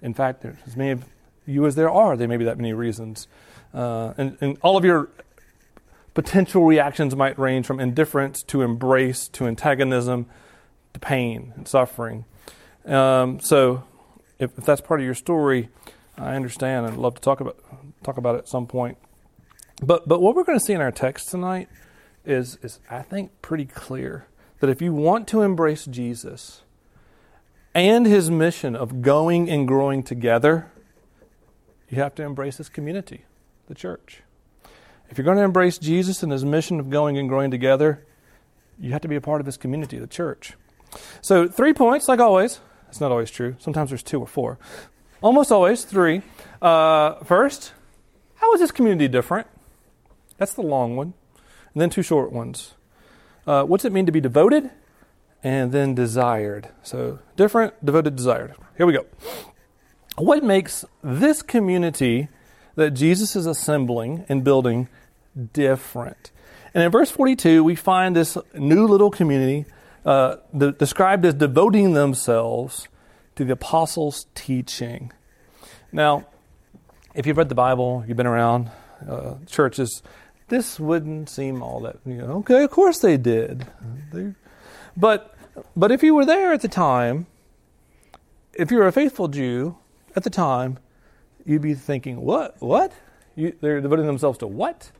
in 0.00 0.14
fact, 0.14 0.42
there's 0.42 0.56
as 0.66 0.76
many 0.76 0.90
of 0.90 1.04
you 1.46 1.66
as 1.66 1.74
there 1.74 1.90
are, 1.90 2.16
there 2.16 2.28
may 2.28 2.36
be 2.36 2.44
that 2.44 2.56
many 2.56 2.72
reasons. 2.72 3.28
Uh, 3.74 4.14
and, 4.16 4.36
and 4.40 4.58
all 4.62 4.76
of 4.76 4.84
your 4.84 5.08
potential 6.14 6.64
reactions 6.64 7.16
might 7.16 7.38
range 7.38 7.66
from 7.66 7.80
indifference 7.80 8.42
to 8.44 8.62
embrace 8.62 9.28
to 9.28 9.46
antagonism 9.46 10.26
to 10.92 11.00
pain 11.00 11.52
and 11.56 11.66
suffering. 11.66 12.24
Um, 12.84 13.40
so, 13.40 13.84
if, 14.38 14.56
if, 14.58 14.64
that's 14.64 14.80
part 14.80 15.00
of 15.00 15.06
your 15.06 15.14
story, 15.14 15.68
I 16.16 16.34
understand. 16.34 16.86
I'd 16.86 16.94
love 16.94 17.14
to 17.14 17.20
talk 17.20 17.40
about 17.40 17.58
talk 18.02 18.16
about 18.16 18.34
it 18.34 18.38
at 18.38 18.48
some 18.48 18.66
point. 18.66 18.98
But 19.82 20.08
but 20.08 20.20
what 20.20 20.34
we're 20.34 20.44
going 20.44 20.58
to 20.58 20.64
see 20.64 20.72
in 20.72 20.80
our 20.80 20.90
text 20.90 21.30
tonight 21.30 21.68
is 22.24 22.58
is 22.62 22.80
I 22.90 23.02
think 23.02 23.42
pretty 23.42 23.66
clear 23.66 24.26
that 24.60 24.70
if 24.70 24.82
you 24.82 24.92
want 24.92 25.28
to 25.28 25.42
embrace 25.42 25.84
Jesus 25.86 26.62
and 27.74 28.06
his 28.06 28.30
mission 28.30 28.76
of 28.76 29.02
going 29.02 29.48
and 29.48 29.66
growing 29.66 30.02
together, 30.02 30.70
you 31.88 32.00
have 32.00 32.14
to 32.16 32.22
embrace 32.22 32.58
his 32.58 32.68
community, 32.68 33.24
the 33.68 33.74
church. 33.74 34.22
If 35.10 35.18
you're 35.18 35.24
going 35.24 35.36
to 35.36 35.44
embrace 35.44 35.78
Jesus 35.78 36.22
and 36.22 36.32
his 36.32 36.44
mission 36.44 36.80
of 36.80 36.88
going 36.90 37.18
and 37.18 37.28
growing 37.28 37.50
together, 37.50 38.06
you 38.78 38.92
have 38.92 39.02
to 39.02 39.08
be 39.08 39.16
a 39.16 39.20
part 39.20 39.40
of 39.40 39.46
his 39.46 39.56
community, 39.56 39.98
the 39.98 40.06
church. 40.06 40.54
So, 41.20 41.48
three 41.48 41.72
points, 41.72 42.08
like 42.08 42.18
always. 42.18 42.60
It's 42.92 43.00
not 43.00 43.10
always 43.10 43.30
true. 43.30 43.56
Sometimes 43.58 43.88
there's 43.88 44.02
two 44.02 44.20
or 44.20 44.26
four. 44.26 44.58
Almost 45.22 45.50
always 45.50 45.82
three. 45.82 46.20
Uh, 46.60 47.14
first, 47.24 47.72
how 48.34 48.52
is 48.52 48.60
this 48.60 48.70
community 48.70 49.08
different? 49.08 49.46
That's 50.36 50.52
the 50.52 50.60
long 50.60 50.94
one. 50.94 51.14
And 51.72 51.80
then 51.80 51.88
two 51.88 52.02
short 52.02 52.32
ones. 52.32 52.74
Uh, 53.46 53.64
what's 53.64 53.86
it 53.86 53.92
mean 53.92 54.04
to 54.04 54.12
be 54.12 54.20
devoted? 54.20 54.70
And 55.42 55.72
then 55.72 55.94
desired. 55.94 56.68
So 56.82 57.20
different, 57.34 57.82
devoted, 57.82 58.14
desired. 58.14 58.52
Here 58.76 58.84
we 58.84 58.92
go. 58.92 59.06
What 60.18 60.44
makes 60.44 60.84
this 61.02 61.40
community 61.40 62.28
that 62.74 62.90
Jesus 62.90 63.34
is 63.34 63.46
assembling 63.46 64.26
and 64.28 64.44
building 64.44 64.88
different? 65.54 66.30
And 66.74 66.84
in 66.84 66.90
verse 66.90 67.10
42, 67.10 67.64
we 67.64 67.74
find 67.74 68.14
this 68.14 68.36
new 68.52 68.86
little 68.86 69.10
community 69.10 69.64
uh, 70.04 70.36
the, 70.52 70.72
described 70.72 71.24
as 71.24 71.34
devoting 71.34 71.92
themselves 71.92 72.88
to 73.36 73.44
the 73.44 73.52
apostles' 73.52 74.26
teaching. 74.34 75.12
Now, 75.92 76.26
if 77.14 77.26
you've 77.26 77.36
read 77.36 77.48
the 77.48 77.54
Bible, 77.54 78.04
you've 78.06 78.16
been 78.16 78.26
around 78.26 78.70
uh, 79.08 79.34
churches, 79.46 80.02
this 80.48 80.78
wouldn't 80.78 81.28
seem 81.28 81.62
all 81.62 81.80
that, 81.80 81.96
you 82.04 82.14
know, 82.14 82.38
okay, 82.38 82.64
of 82.64 82.70
course 82.70 82.98
they 82.98 83.16
did. 83.16 83.66
They, 84.12 84.34
but, 84.96 85.34
but 85.76 85.92
if 85.92 86.02
you 86.02 86.14
were 86.14 86.26
there 86.26 86.52
at 86.52 86.60
the 86.60 86.68
time, 86.68 87.26
if 88.54 88.70
you 88.70 88.78
were 88.78 88.86
a 88.86 88.92
faithful 88.92 89.28
Jew 89.28 89.76
at 90.14 90.24
the 90.24 90.30
time, 90.30 90.78
you'd 91.44 91.62
be 91.62 91.74
thinking, 91.74 92.20
what? 92.20 92.56
What? 92.60 92.92
You, 93.34 93.56
they're 93.60 93.80
devoting 93.80 94.06
themselves 94.06 94.38
to 94.38 94.46
what? 94.46 94.90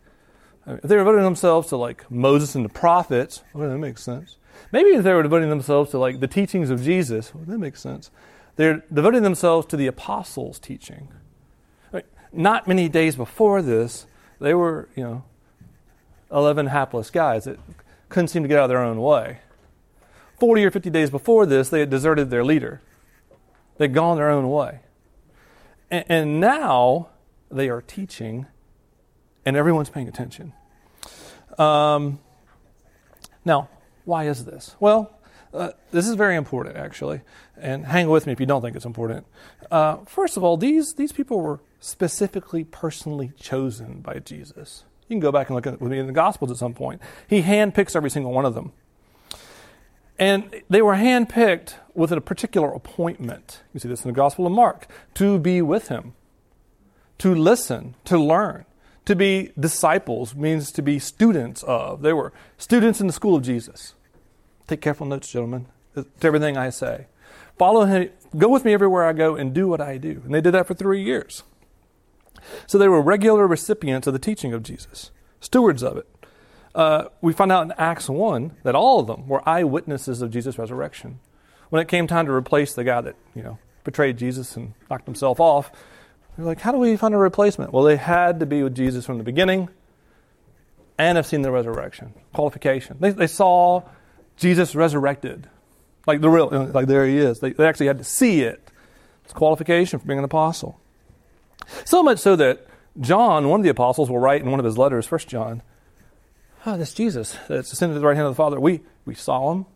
if 0.66 0.82
they 0.82 0.96
were 0.96 1.02
devoting 1.02 1.24
themselves 1.24 1.68
to 1.68 1.76
like 1.76 2.08
Moses 2.10 2.54
and 2.54 2.64
the 2.64 2.68
prophets, 2.68 3.42
well, 3.52 3.68
that 3.68 3.78
makes 3.78 4.02
sense. 4.02 4.36
Maybe 4.70 4.90
if 4.90 5.04
they 5.04 5.12
were 5.12 5.22
devoting 5.22 5.50
themselves 5.50 5.90
to 5.90 5.98
like 5.98 6.20
the 6.20 6.28
teachings 6.28 6.70
of 6.70 6.82
Jesus, 6.82 7.34
well, 7.34 7.44
that 7.46 7.58
makes 7.58 7.80
sense. 7.80 8.10
They're 8.56 8.82
devoting 8.92 9.22
themselves 9.22 9.66
to 9.68 9.76
the 9.76 9.86
apostles' 9.86 10.58
teaching. 10.58 11.08
Not 12.32 12.66
many 12.66 12.88
days 12.88 13.14
before 13.16 13.60
this, 13.60 14.06
they 14.40 14.54
were, 14.54 14.88
you 14.96 15.04
know, 15.04 15.24
11 16.32 16.66
hapless 16.68 17.10
guys 17.10 17.44
that 17.44 17.58
couldn't 18.08 18.28
seem 18.28 18.42
to 18.42 18.48
get 18.48 18.58
out 18.58 18.64
of 18.64 18.68
their 18.70 18.82
own 18.82 19.00
way. 19.00 19.38
40 20.40 20.64
or 20.64 20.70
50 20.70 20.90
days 20.90 21.10
before 21.10 21.44
this, 21.44 21.68
they 21.68 21.80
had 21.80 21.90
deserted 21.90 22.30
their 22.30 22.42
leader. 22.42 22.80
They'd 23.76 23.92
gone 23.92 24.16
their 24.16 24.30
own 24.30 24.50
way. 24.50 24.80
And, 25.90 26.04
and 26.08 26.40
now 26.40 27.10
they 27.50 27.68
are 27.68 27.82
teaching, 27.82 28.46
and 29.44 29.56
everyone's 29.56 29.90
paying 29.90 30.08
attention. 30.08 30.54
Um, 31.58 32.18
now, 33.44 33.68
why 34.04 34.24
is 34.24 34.44
this? 34.44 34.76
Well, 34.80 35.18
uh, 35.54 35.70
this 35.90 36.08
is 36.08 36.14
very 36.14 36.36
important, 36.36 36.76
actually, 36.76 37.20
and 37.56 37.84
hang 37.84 38.08
with 38.08 38.26
me 38.26 38.32
if 38.32 38.40
you 38.40 38.46
don't 38.46 38.62
think 38.62 38.74
it's 38.74 38.86
important. 38.86 39.26
Uh, 39.70 39.98
first 40.06 40.36
of 40.36 40.44
all, 40.44 40.56
these 40.56 40.94
these 40.94 41.12
people 41.12 41.40
were 41.40 41.60
specifically, 41.80 42.64
personally 42.64 43.32
chosen 43.38 44.00
by 44.00 44.18
Jesus. 44.18 44.84
You 45.08 45.14
can 45.14 45.20
go 45.20 45.32
back 45.32 45.48
and 45.48 45.56
look 45.56 45.66
at 45.66 45.80
with 45.80 45.90
me 45.90 45.98
in 45.98 46.06
the 46.06 46.12
Gospels 46.12 46.50
at 46.50 46.56
some 46.56 46.72
point. 46.72 47.02
He 47.28 47.42
handpicks 47.42 47.94
every 47.94 48.10
single 48.10 48.32
one 48.32 48.46
of 48.46 48.54
them, 48.54 48.72
and 50.18 50.62
they 50.70 50.80
were 50.80 50.94
handpicked 50.94 51.74
with 51.94 52.12
a 52.12 52.20
particular 52.20 52.72
appointment. 52.72 53.62
You 53.74 53.80
see 53.80 53.88
this 53.88 54.04
in 54.04 54.08
the 54.08 54.16
Gospel 54.16 54.46
of 54.46 54.52
Mark 54.52 54.86
to 55.14 55.38
be 55.38 55.60
with 55.60 55.88
Him, 55.88 56.14
to 57.18 57.34
listen, 57.34 57.94
to 58.06 58.18
learn. 58.18 58.64
To 59.06 59.16
be 59.16 59.50
disciples 59.58 60.34
means 60.34 60.70
to 60.72 60.82
be 60.82 60.98
students 60.98 61.62
of. 61.64 62.02
They 62.02 62.12
were 62.12 62.32
students 62.56 63.00
in 63.00 63.08
the 63.08 63.12
school 63.12 63.34
of 63.34 63.42
Jesus. 63.42 63.94
Take 64.68 64.80
careful 64.80 65.06
notes, 65.06 65.30
gentlemen, 65.30 65.66
to 65.94 66.06
everything 66.22 66.56
I 66.56 66.70
say. 66.70 67.06
Follow 67.58 67.84
him, 67.84 68.10
go 68.36 68.48
with 68.48 68.64
me 68.64 68.72
everywhere 68.72 69.04
I 69.04 69.12
go 69.12 69.34
and 69.34 69.52
do 69.52 69.68
what 69.68 69.80
I 69.80 69.98
do. 69.98 70.22
And 70.24 70.32
they 70.32 70.40
did 70.40 70.52
that 70.52 70.66
for 70.66 70.74
three 70.74 71.02
years. 71.02 71.42
So 72.66 72.78
they 72.78 72.88
were 72.88 73.02
regular 73.02 73.46
recipients 73.46 74.06
of 74.06 74.12
the 74.12 74.18
teaching 74.18 74.52
of 74.52 74.62
Jesus, 74.62 75.10
stewards 75.40 75.82
of 75.82 75.96
it. 75.96 76.08
Uh, 76.74 77.04
we 77.20 77.32
find 77.32 77.52
out 77.52 77.64
in 77.64 77.72
Acts 77.72 78.08
1 78.08 78.56
that 78.62 78.74
all 78.74 79.00
of 79.00 79.06
them 79.06 79.28
were 79.28 79.46
eyewitnesses 79.48 80.22
of 80.22 80.30
Jesus' 80.30 80.58
resurrection. 80.58 81.20
When 81.68 81.82
it 81.82 81.88
came 81.88 82.06
time 82.06 82.26
to 82.26 82.32
replace 82.32 82.74
the 82.74 82.84
guy 82.84 83.00
that, 83.02 83.16
you 83.34 83.42
know, 83.42 83.58
betrayed 83.84 84.16
Jesus 84.16 84.56
and 84.56 84.74
knocked 84.90 85.06
himself 85.06 85.40
off, 85.40 85.70
they're 86.36 86.46
like, 86.46 86.60
how 86.60 86.72
do 86.72 86.78
we 86.78 86.96
find 86.96 87.14
a 87.14 87.18
replacement? 87.18 87.72
Well, 87.72 87.84
they 87.84 87.96
had 87.96 88.40
to 88.40 88.46
be 88.46 88.62
with 88.62 88.74
Jesus 88.74 89.04
from 89.04 89.18
the 89.18 89.24
beginning 89.24 89.68
and 90.98 91.16
have 91.16 91.26
seen 91.26 91.42
the 91.42 91.50
resurrection. 91.50 92.14
Qualification. 92.32 92.96
They, 93.00 93.10
they 93.10 93.26
saw 93.26 93.82
Jesus 94.36 94.74
resurrected. 94.74 95.48
Like 96.06 96.20
the 96.20 96.30
real, 96.30 96.48
like 96.48 96.86
there 96.86 97.06
he 97.06 97.18
is. 97.18 97.40
They, 97.40 97.52
they 97.52 97.66
actually 97.66 97.86
had 97.86 97.98
to 97.98 98.04
see 98.04 98.42
it. 98.42 98.70
It's 99.24 99.32
qualification 99.32 99.98
for 99.98 100.06
being 100.06 100.18
an 100.18 100.24
apostle. 100.24 100.80
So 101.84 102.02
much 102.02 102.18
so 102.18 102.34
that 102.36 102.66
John, 103.00 103.48
one 103.48 103.60
of 103.60 103.64
the 103.64 103.70
apostles, 103.70 104.10
will 104.10 104.18
write 104.18 104.42
in 104.42 104.50
one 104.50 104.58
of 104.58 104.64
his 104.64 104.76
letters, 104.76 105.06
First 105.06 105.28
John, 105.28 105.62
ah, 106.66 106.74
oh, 106.74 106.78
that's 106.78 106.94
Jesus. 106.94 107.36
That's 107.48 107.72
ascended 107.72 107.94
to 107.94 108.00
the 108.00 108.06
right 108.06 108.16
hand 108.16 108.26
of 108.26 108.32
the 108.32 108.36
Father. 108.36 108.58
We, 108.58 108.80
we 109.04 109.14
saw 109.14 109.52
him. 109.52 109.66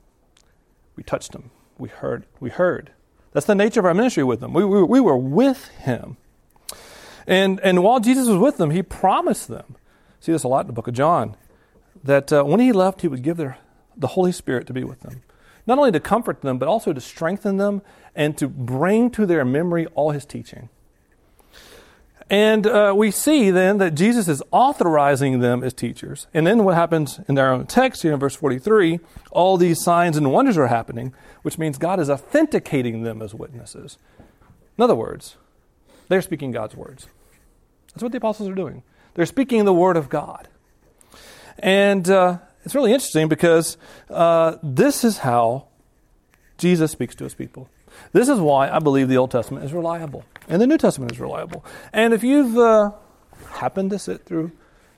We 0.96 1.02
touched 1.02 1.34
him. 1.34 1.50
We 1.78 1.88
heard. 1.88 2.24
We 2.40 2.50
heard. 2.50 2.90
That's 3.32 3.46
the 3.46 3.54
nature 3.54 3.80
of 3.80 3.86
our 3.86 3.94
ministry 3.94 4.24
with 4.24 4.42
him. 4.42 4.52
We, 4.52 4.64
we, 4.64 4.82
we 4.82 5.00
were 5.00 5.16
with 5.16 5.68
him. 5.68 6.16
And, 7.26 7.60
and 7.60 7.82
while 7.82 8.00
Jesus 8.00 8.28
was 8.28 8.38
with 8.38 8.56
them, 8.56 8.70
he 8.70 8.82
promised 8.82 9.48
them, 9.48 9.76
see 10.20 10.32
this 10.32 10.44
a 10.44 10.48
lot 10.48 10.62
in 10.62 10.66
the 10.68 10.72
book 10.72 10.88
of 10.88 10.94
John, 10.94 11.36
that 12.04 12.32
uh, 12.32 12.44
when 12.44 12.60
he 12.60 12.72
left, 12.72 13.00
he 13.00 13.08
would 13.08 13.22
give 13.22 13.36
their, 13.36 13.58
the 13.96 14.08
Holy 14.08 14.32
Spirit 14.32 14.66
to 14.68 14.72
be 14.72 14.84
with 14.84 15.00
them. 15.00 15.22
Not 15.66 15.78
only 15.78 15.90
to 15.90 16.00
comfort 16.00 16.42
them, 16.42 16.58
but 16.58 16.68
also 16.68 16.92
to 16.92 17.00
strengthen 17.00 17.56
them 17.56 17.82
and 18.14 18.38
to 18.38 18.48
bring 18.48 19.10
to 19.10 19.26
their 19.26 19.44
memory 19.44 19.86
all 19.88 20.12
his 20.12 20.24
teaching. 20.24 20.68
And 22.28 22.66
uh, 22.66 22.92
we 22.96 23.12
see 23.12 23.50
then 23.50 23.78
that 23.78 23.94
Jesus 23.94 24.26
is 24.26 24.42
authorizing 24.50 25.38
them 25.40 25.62
as 25.62 25.72
teachers. 25.72 26.26
And 26.34 26.46
then 26.46 26.64
what 26.64 26.74
happens 26.74 27.20
in 27.28 27.38
our 27.38 27.52
own 27.52 27.66
text 27.66 28.02
here 28.02 28.12
in 28.12 28.18
verse 28.18 28.34
43 28.34 28.98
all 29.30 29.56
these 29.56 29.82
signs 29.82 30.16
and 30.16 30.32
wonders 30.32 30.58
are 30.58 30.66
happening, 30.66 31.14
which 31.42 31.58
means 31.58 31.78
God 31.78 32.00
is 32.00 32.10
authenticating 32.10 33.02
them 33.02 33.22
as 33.22 33.32
witnesses. 33.34 33.98
In 34.76 34.82
other 34.82 34.96
words, 34.96 35.36
they're 36.08 36.22
speaking 36.22 36.50
God's 36.50 36.74
words. 36.74 37.06
That's 37.96 38.02
what 38.02 38.12
the 38.12 38.18
apostles 38.18 38.46
are 38.50 38.54
doing. 38.54 38.82
They're 39.14 39.24
speaking 39.24 39.64
the 39.64 39.72
word 39.72 39.96
of 39.96 40.10
God. 40.10 40.48
And 41.58 42.06
uh, 42.10 42.40
it's 42.62 42.74
really 42.74 42.92
interesting 42.92 43.26
because 43.26 43.78
uh, 44.10 44.58
this 44.62 45.02
is 45.02 45.16
how 45.16 45.68
Jesus 46.58 46.92
speaks 46.92 47.14
to 47.14 47.24
his 47.24 47.32
people. 47.32 47.70
This 48.12 48.28
is 48.28 48.38
why 48.38 48.68
I 48.68 48.80
believe 48.80 49.08
the 49.08 49.16
Old 49.16 49.30
Testament 49.30 49.64
is 49.64 49.72
reliable 49.72 50.26
and 50.46 50.60
the 50.60 50.66
New 50.66 50.76
Testament 50.76 51.10
is 51.10 51.18
reliable. 51.18 51.64
And 51.90 52.12
if 52.12 52.22
you've 52.22 52.58
uh, 52.58 52.90
happened 53.52 53.88
to 53.92 53.98
sit 53.98 54.26
through, 54.26 54.52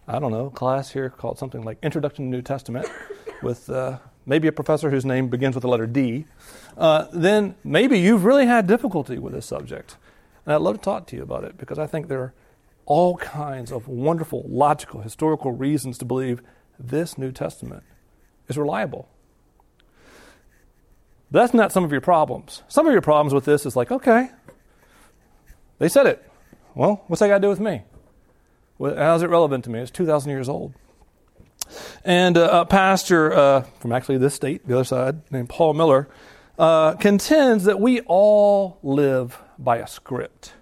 I 0.08 0.18
don't 0.18 0.32
know, 0.32 0.50
class 0.50 0.90
here 0.90 1.08
called 1.08 1.38
something 1.38 1.62
like 1.62 1.78
Introduction 1.84 2.24
to 2.24 2.30
the 2.32 2.36
New 2.38 2.42
Testament 2.42 2.88
with 3.44 3.70
uh, 3.70 3.98
maybe 4.26 4.48
a 4.48 4.52
professor 4.52 4.90
whose 4.90 5.04
name 5.04 5.28
begins 5.28 5.54
with 5.54 5.62
the 5.62 5.68
letter 5.68 5.86
D, 5.86 6.24
uh, 6.76 7.06
then 7.12 7.54
maybe 7.62 8.00
you've 8.00 8.24
really 8.24 8.46
had 8.46 8.66
difficulty 8.66 9.20
with 9.20 9.34
this 9.34 9.46
subject. 9.46 9.96
And 10.44 10.52
I'd 10.52 10.62
love 10.62 10.78
to 10.78 10.82
talk 10.82 11.06
to 11.06 11.16
you 11.16 11.22
about 11.22 11.44
it 11.44 11.56
because 11.56 11.78
I 11.78 11.86
think 11.86 12.08
there 12.08 12.34
all 12.88 13.18
kinds 13.18 13.70
of 13.70 13.86
wonderful, 13.86 14.42
logical, 14.48 15.02
historical 15.02 15.52
reasons 15.52 15.98
to 15.98 16.06
believe 16.06 16.40
this 16.80 17.18
New 17.18 17.30
Testament 17.30 17.82
is 18.48 18.56
reliable. 18.56 19.10
That's 21.30 21.52
not 21.52 21.70
some 21.70 21.84
of 21.84 21.92
your 21.92 22.00
problems. 22.00 22.62
Some 22.66 22.86
of 22.86 22.92
your 22.92 23.02
problems 23.02 23.34
with 23.34 23.44
this 23.44 23.66
is 23.66 23.76
like, 23.76 23.92
okay, 23.92 24.30
they 25.78 25.90
said 25.90 26.06
it. 26.06 26.24
Well, 26.74 27.04
what's 27.08 27.20
that 27.20 27.28
got 27.28 27.34
to 27.34 27.40
do 27.42 27.50
with 27.50 27.60
me? 27.60 27.82
How's 28.80 29.22
it 29.22 29.28
relevant 29.28 29.64
to 29.64 29.70
me? 29.70 29.80
It's 29.80 29.90
2,000 29.90 30.30
years 30.30 30.48
old. 30.48 30.72
And 32.06 32.38
uh, 32.38 32.62
a 32.62 32.64
pastor 32.64 33.34
uh, 33.34 33.60
from 33.80 33.92
actually 33.92 34.16
this 34.16 34.34
state, 34.34 34.66
the 34.66 34.74
other 34.74 34.84
side, 34.84 35.30
named 35.30 35.50
Paul 35.50 35.74
Miller, 35.74 36.08
uh, 36.58 36.94
contends 36.94 37.64
that 37.64 37.80
we 37.80 38.00
all 38.06 38.78
live 38.82 39.38
by 39.58 39.76
a 39.76 39.86
script. 39.86 40.54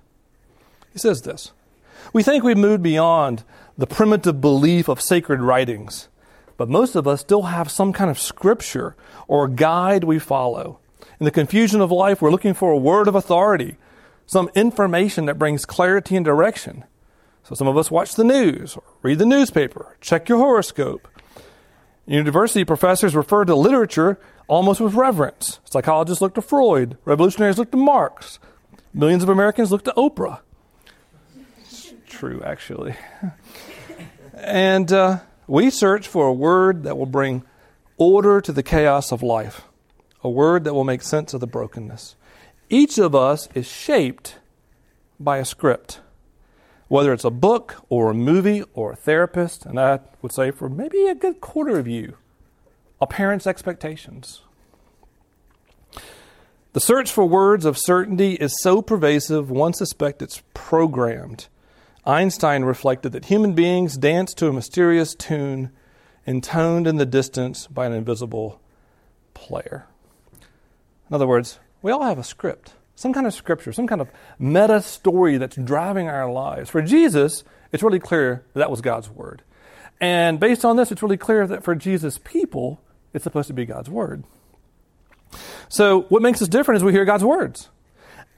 He 0.92 0.98
says 0.98 1.22
this 1.22 1.52
We 2.12 2.22
think 2.22 2.42
we've 2.44 2.56
moved 2.56 2.82
beyond 2.82 3.44
the 3.76 3.86
primitive 3.86 4.40
belief 4.40 4.88
of 4.88 5.00
sacred 5.00 5.40
writings, 5.40 6.08
but 6.56 6.68
most 6.68 6.94
of 6.94 7.06
us 7.06 7.20
still 7.20 7.42
have 7.42 7.70
some 7.70 7.92
kind 7.92 8.10
of 8.10 8.18
scripture 8.18 8.96
or 9.28 9.48
guide 9.48 10.04
we 10.04 10.18
follow. 10.18 10.78
In 11.20 11.24
the 11.24 11.30
confusion 11.30 11.80
of 11.80 11.90
life, 11.90 12.20
we're 12.20 12.30
looking 12.30 12.54
for 12.54 12.72
a 12.72 12.78
word 12.78 13.08
of 13.08 13.14
authority 13.14 13.76
some 14.26 14.50
information 14.54 15.26
that 15.26 15.38
brings 15.38 15.64
clarity 15.64 16.16
and 16.16 16.24
direction. 16.24 16.84
So 17.44 17.54
some 17.54 17.68
of 17.68 17.76
us 17.76 17.92
watch 17.92 18.16
the 18.16 18.24
news, 18.24 18.76
or 18.76 18.82
read 19.02 19.20
the 19.20 19.26
newspaper, 19.26 19.96
check 20.00 20.28
your 20.28 20.38
horoscope. 20.38 21.06
University 22.06 22.64
professors 22.64 23.14
refer 23.14 23.44
to 23.44 23.54
literature 23.54 24.18
almost 24.48 24.80
with 24.80 24.94
reverence. 24.94 25.60
Psychologists 25.64 26.20
look 26.20 26.34
to 26.34 26.42
Freud, 26.42 26.98
revolutionaries 27.04 27.58
look 27.58 27.70
to 27.70 27.76
Marx, 27.76 28.38
millions 28.92 29.22
of 29.22 29.28
Americans 29.28 29.70
look 29.70 29.84
to 29.84 29.94
Oprah. 29.96 30.40
True, 32.06 32.42
actually. 32.44 32.94
and 34.34 34.92
uh, 34.92 35.18
we 35.46 35.70
search 35.70 36.08
for 36.08 36.26
a 36.26 36.32
word 36.32 36.84
that 36.84 36.96
will 36.96 37.06
bring 37.06 37.42
order 37.96 38.40
to 38.40 38.52
the 38.52 38.62
chaos 38.62 39.12
of 39.12 39.22
life, 39.22 39.62
a 40.22 40.30
word 40.30 40.64
that 40.64 40.74
will 40.74 40.84
make 40.84 41.02
sense 41.02 41.34
of 41.34 41.40
the 41.40 41.46
brokenness. 41.46 42.16
Each 42.68 42.98
of 42.98 43.14
us 43.14 43.48
is 43.54 43.66
shaped 43.66 44.36
by 45.18 45.38
a 45.38 45.44
script, 45.44 46.00
whether 46.88 47.12
it's 47.12 47.24
a 47.24 47.30
book 47.30 47.84
or 47.88 48.10
a 48.10 48.14
movie 48.14 48.62
or 48.74 48.92
a 48.92 48.96
therapist, 48.96 49.64
and 49.64 49.78
I 49.78 50.00
would 50.22 50.32
say 50.32 50.50
for 50.50 50.68
maybe 50.68 51.06
a 51.06 51.14
good 51.14 51.40
quarter 51.40 51.78
of 51.78 51.86
you, 51.86 52.16
a 53.00 53.06
parent's 53.06 53.46
expectations. 53.46 54.42
The 56.72 56.80
search 56.80 57.10
for 57.10 57.24
words 57.24 57.64
of 57.64 57.78
certainty 57.78 58.34
is 58.34 58.54
so 58.60 58.82
pervasive, 58.82 59.50
one 59.50 59.72
suspects 59.72 60.22
it's 60.22 60.42
programmed. 60.52 61.46
Einstein 62.06 62.64
reflected 62.64 63.12
that 63.12 63.26
human 63.26 63.54
beings 63.54 63.96
dance 63.96 64.32
to 64.34 64.46
a 64.46 64.52
mysterious 64.52 65.14
tune 65.14 65.72
intoned 66.24 66.86
in 66.86 66.96
the 66.96 67.06
distance 67.06 67.66
by 67.66 67.86
an 67.86 67.92
invisible 67.92 68.60
player. 69.34 69.86
In 71.08 71.14
other 71.14 71.26
words, 71.26 71.58
we 71.82 71.90
all 71.90 72.04
have 72.04 72.18
a 72.18 72.24
script, 72.24 72.74
some 72.94 73.12
kind 73.12 73.26
of 73.26 73.34
scripture, 73.34 73.72
some 73.72 73.86
kind 73.86 74.00
of 74.00 74.10
meta 74.38 74.80
story 74.82 75.36
that's 75.36 75.56
driving 75.56 76.08
our 76.08 76.30
lives. 76.30 76.70
For 76.70 76.80
Jesus, 76.80 77.44
it's 77.72 77.82
really 77.82 78.00
clear 78.00 78.44
that, 78.54 78.60
that 78.60 78.70
was 78.70 78.80
God's 78.80 79.10
word. 79.10 79.42
And 80.00 80.38
based 80.38 80.64
on 80.64 80.76
this, 80.76 80.92
it's 80.92 81.02
really 81.02 81.16
clear 81.16 81.46
that 81.46 81.64
for 81.64 81.74
Jesus' 81.74 82.18
people, 82.22 82.80
it's 83.14 83.24
supposed 83.24 83.48
to 83.48 83.54
be 83.54 83.64
God's 83.64 83.90
word. 83.90 84.24
So, 85.68 86.02
what 86.02 86.22
makes 86.22 86.40
us 86.40 86.48
different 86.48 86.76
is 86.76 86.84
we 86.84 86.92
hear 86.92 87.04
God's 87.04 87.24
words. 87.24 87.68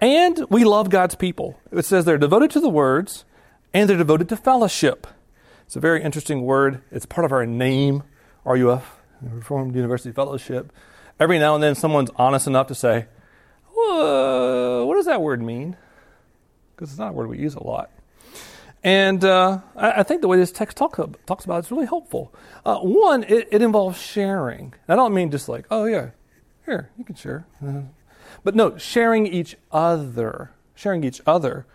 And 0.00 0.46
we 0.48 0.64
love 0.64 0.90
God's 0.90 1.16
people. 1.16 1.58
It 1.72 1.84
says 1.84 2.04
they're 2.04 2.18
devoted 2.18 2.50
to 2.52 2.60
the 2.60 2.68
words 2.68 3.24
and 3.72 3.88
they're 3.88 3.96
devoted 3.96 4.28
to 4.30 4.36
fellowship. 4.36 5.06
It's 5.66 5.76
a 5.76 5.80
very 5.80 6.02
interesting 6.02 6.42
word. 6.42 6.82
It's 6.90 7.06
part 7.06 7.24
of 7.24 7.32
our 7.32 7.44
name, 7.44 8.02
RUF, 8.44 9.00
Reformed 9.20 9.74
University 9.74 10.12
Fellowship. 10.12 10.72
Every 11.20 11.38
now 11.38 11.54
and 11.54 11.62
then, 11.62 11.74
someone's 11.74 12.10
honest 12.16 12.46
enough 12.46 12.68
to 12.68 12.74
say, 12.74 13.06
what 14.88 14.94
does 14.94 15.06
that 15.06 15.20
word 15.20 15.42
mean? 15.42 15.76
Because 16.74 16.90
it's 16.90 16.98
not 16.98 17.10
a 17.10 17.12
word 17.12 17.28
we 17.28 17.38
use 17.38 17.54
a 17.54 17.62
lot. 17.62 17.90
And 18.84 19.24
uh, 19.24 19.58
I, 19.76 20.00
I, 20.00 20.02
think 20.04 20.20
the 20.20 20.28
way 20.28 20.36
this 20.36 20.52
text 20.52 20.76
talk, 20.76 20.96
talks 21.26 21.44
about 21.44 21.56
it 21.56 21.66
is 21.66 21.70
really 21.70 21.86
helpful. 21.86 22.32
Uh, 22.64 22.78
one, 22.78 23.24
it, 23.24 23.48
it, 23.50 23.60
involves 23.60 24.00
sharing. 24.00 24.72
I 24.86 24.94
don't 24.94 25.12
mean 25.12 25.32
just 25.32 25.48
like, 25.48 25.66
oh, 25.70 25.84
yeah, 25.84 26.10
here, 26.64 26.90
you 26.96 27.04
can 27.04 27.16
share. 27.16 27.44
Uh, 27.64 27.82
but 28.44 28.54
no, 28.54 28.78
sharing 28.78 29.26
each 29.26 29.56
other. 29.72 30.52
Sharing 30.76 31.02
each 31.02 31.20
other. 31.26 31.66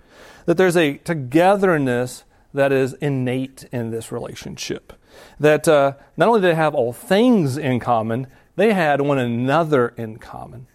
That 0.45 0.57
there's 0.57 0.77
a 0.77 0.97
togetherness 0.97 2.23
that 2.53 2.71
is 2.71 2.93
innate 2.93 3.65
in 3.71 3.91
this 3.91 4.11
relationship. 4.11 4.93
That 5.39 5.67
uh, 5.67 5.93
not 6.17 6.27
only 6.27 6.41
do 6.41 6.47
they 6.47 6.55
have 6.55 6.75
all 6.75 6.93
things 6.93 7.57
in 7.57 7.79
common, 7.79 8.27
they 8.55 8.73
had 8.73 9.01
one 9.01 9.19
another 9.19 9.89
in 9.89 10.17
common. 10.17 10.67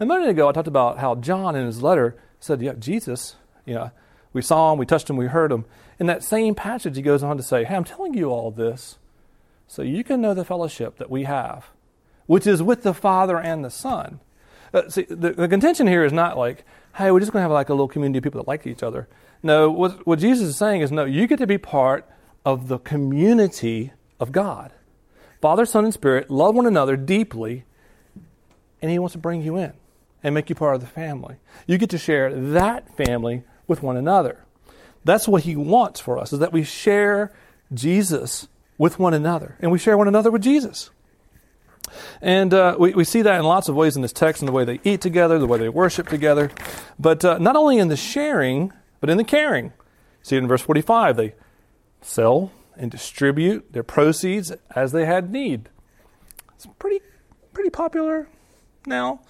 A 0.00 0.06
minute 0.06 0.28
ago, 0.28 0.48
I 0.48 0.52
talked 0.52 0.68
about 0.68 0.98
how 0.98 1.14
John 1.14 1.56
in 1.56 1.66
his 1.66 1.82
letter 1.82 2.16
said, 2.40 2.60
Yeah, 2.60 2.74
Jesus, 2.74 3.36
yeah, 3.64 3.90
we 4.32 4.42
saw 4.42 4.72
him, 4.72 4.78
we 4.78 4.86
touched 4.86 5.08
him, 5.08 5.16
we 5.16 5.26
heard 5.26 5.52
him. 5.52 5.64
In 5.98 6.06
that 6.06 6.24
same 6.24 6.54
passage, 6.54 6.96
he 6.96 7.02
goes 7.02 7.22
on 7.22 7.36
to 7.36 7.42
say, 7.42 7.64
Hey, 7.64 7.76
I'm 7.76 7.84
telling 7.84 8.14
you 8.14 8.30
all 8.30 8.50
this 8.50 8.98
so 9.66 9.82
you 9.82 10.04
can 10.04 10.20
know 10.20 10.34
the 10.34 10.44
fellowship 10.44 10.98
that 10.98 11.10
we 11.10 11.24
have, 11.24 11.70
which 12.26 12.46
is 12.46 12.62
with 12.62 12.82
the 12.82 12.94
Father 12.94 13.38
and 13.38 13.64
the 13.64 13.70
Son. 13.70 14.20
Uh, 14.72 14.88
see, 14.88 15.02
the, 15.02 15.32
the, 15.32 15.48
contention 15.48 15.86
here 15.86 16.04
is 16.04 16.12
not 16.12 16.36
like, 16.36 16.64
hey, 16.94 17.10
we're 17.10 17.20
just 17.20 17.32
going 17.32 17.40
to 17.40 17.44
have 17.44 17.50
like 17.50 17.68
a 17.68 17.72
little 17.72 17.88
community 17.88 18.18
of 18.18 18.24
people 18.24 18.40
that 18.40 18.48
like 18.48 18.66
each 18.66 18.82
other. 18.82 19.08
No, 19.42 19.70
what, 19.70 20.06
what 20.06 20.18
Jesus 20.18 20.48
is 20.48 20.56
saying 20.56 20.80
is, 20.80 20.92
no, 20.92 21.04
you 21.04 21.26
get 21.26 21.38
to 21.38 21.46
be 21.46 21.58
part 21.58 22.08
of 22.44 22.68
the 22.68 22.78
community 22.78 23.92
of 24.20 24.32
God. 24.32 24.72
Father, 25.40 25.66
Son, 25.66 25.84
and 25.84 25.92
Spirit 25.92 26.30
love 26.30 26.54
one 26.54 26.66
another 26.66 26.96
deeply, 26.96 27.64
and 28.80 28.90
He 28.90 28.98
wants 28.98 29.12
to 29.12 29.18
bring 29.18 29.42
you 29.42 29.56
in 29.56 29.72
and 30.22 30.34
make 30.34 30.48
you 30.48 30.54
part 30.54 30.74
of 30.74 30.80
the 30.80 30.86
family. 30.86 31.36
You 31.66 31.76
get 31.76 31.90
to 31.90 31.98
share 31.98 32.34
that 32.52 32.96
family 32.96 33.42
with 33.66 33.82
one 33.82 33.96
another. 33.96 34.44
That's 35.04 35.28
what 35.28 35.42
He 35.42 35.56
wants 35.56 36.00
for 36.00 36.18
us, 36.18 36.32
is 36.32 36.38
that 36.38 36.52
we 36.52 36.64
share 36.64 37.32
Jesus 37.72 38.48
with 38.78 38.98
one 38.98 39.14
another, 39.14 39.56
and 39.60 39.70
we 39.70 39.78
share 39.78 39.98
one 39.98 40.08
another 40.08 40.30
with 40.30 40.42
Jesus. 40.42 40.90
And 42.20 42.52
uh, 42.52 42.76
we, 42.78 42.94
we 42.94 43.04
see 43.04 43.22
that 43.22 43.38
in 43.38 43.44
lots 43.44 43.68
of 43.68 43.74
ways 43.74 43.96
in 43.96 44.02
this 44.02 44.12
text, 44.12 44.42
in 44.42 44.46
the 44.46 44.52
way 44.52 44.64
they 44.64 44.80
eat 44.84 45.00
together, 45.00 45.38
the 45.38 45.46
way 45.46 45.58
they 45.58 45.68
worship 45.68 46.08
together. 46.08 46.50
But 46.98 47.24
uh, 47.24 47.38
not 47.38 47.56
only 47.56 47.78
in 47.78 47.88
the 47.88 47.96
sharing, 47.96 48.72
but 49.00 49.10
in 49.10 49.16
the 49.16 49.24
caring. 49.24 49.72
See 50.22 50.36
it 50.36 50.38
in 50.38 50.48
verse 50.48 50.62
45. 50.62 51.16
They 51.16 51.34
sell 52.00 52.52
and 52.76 52.90
distribute 52.90 53.72
their 53.72 53.82
proceeds 53.82 54.52
as 54.74 54.92
they 54.92 55.06
had 55.06 55.30
need. 55.30 55.68
It's 56.54 56.66
pretty, 56.78 57.00
pretty 57.52 57.70
popular 57.70 58.28
now 58.86 59.20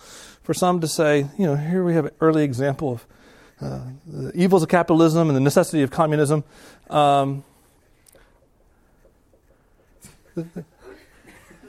for 0.43 0.55
some 0.55 0.81
to 0.81 0.89
say, 0.89 1.27
you 1.39 1.47
know, 1.47 1.57
here 1.57 1.85
we 1.85 1.95
have 1.95 2.07
an 2.07 2.13
early 2.21 2.45
example 2.45 2.93
of 2.93 3.07
uh, 3.61 3.81
the 4.07 4.33
evils 4.35 4.63
of 4.63 4.69
capitalism 4.69 5.29
and 5.29 5.37
the 5.37 5.41
necessity 5.41 5.83
of 5.83 5.91
communism. 5.91 6.45
Um, 6.91 7.45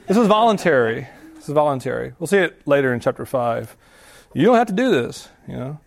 this 0.06 0.16
is 0.16 0.26
voluntary. 0.26 1.08
This 1.34 1.48
is 1.48 1.54
voluntary. 1.54 2.14
We'll 2.18 2.26
see 2.26 2.38
it 2.38 2.66
later 2.66 2.92
in 2.94 3.00
chapter 3.00 3.26
5. 3.26 3.76
You 4.34 4.44
don't 4.44 4.56
have 4.56 4.68
to 4.68 4.72
do 4.72 4.90
this, 4.90 5.28
you 5.48 5.56
know. 5.56 5.80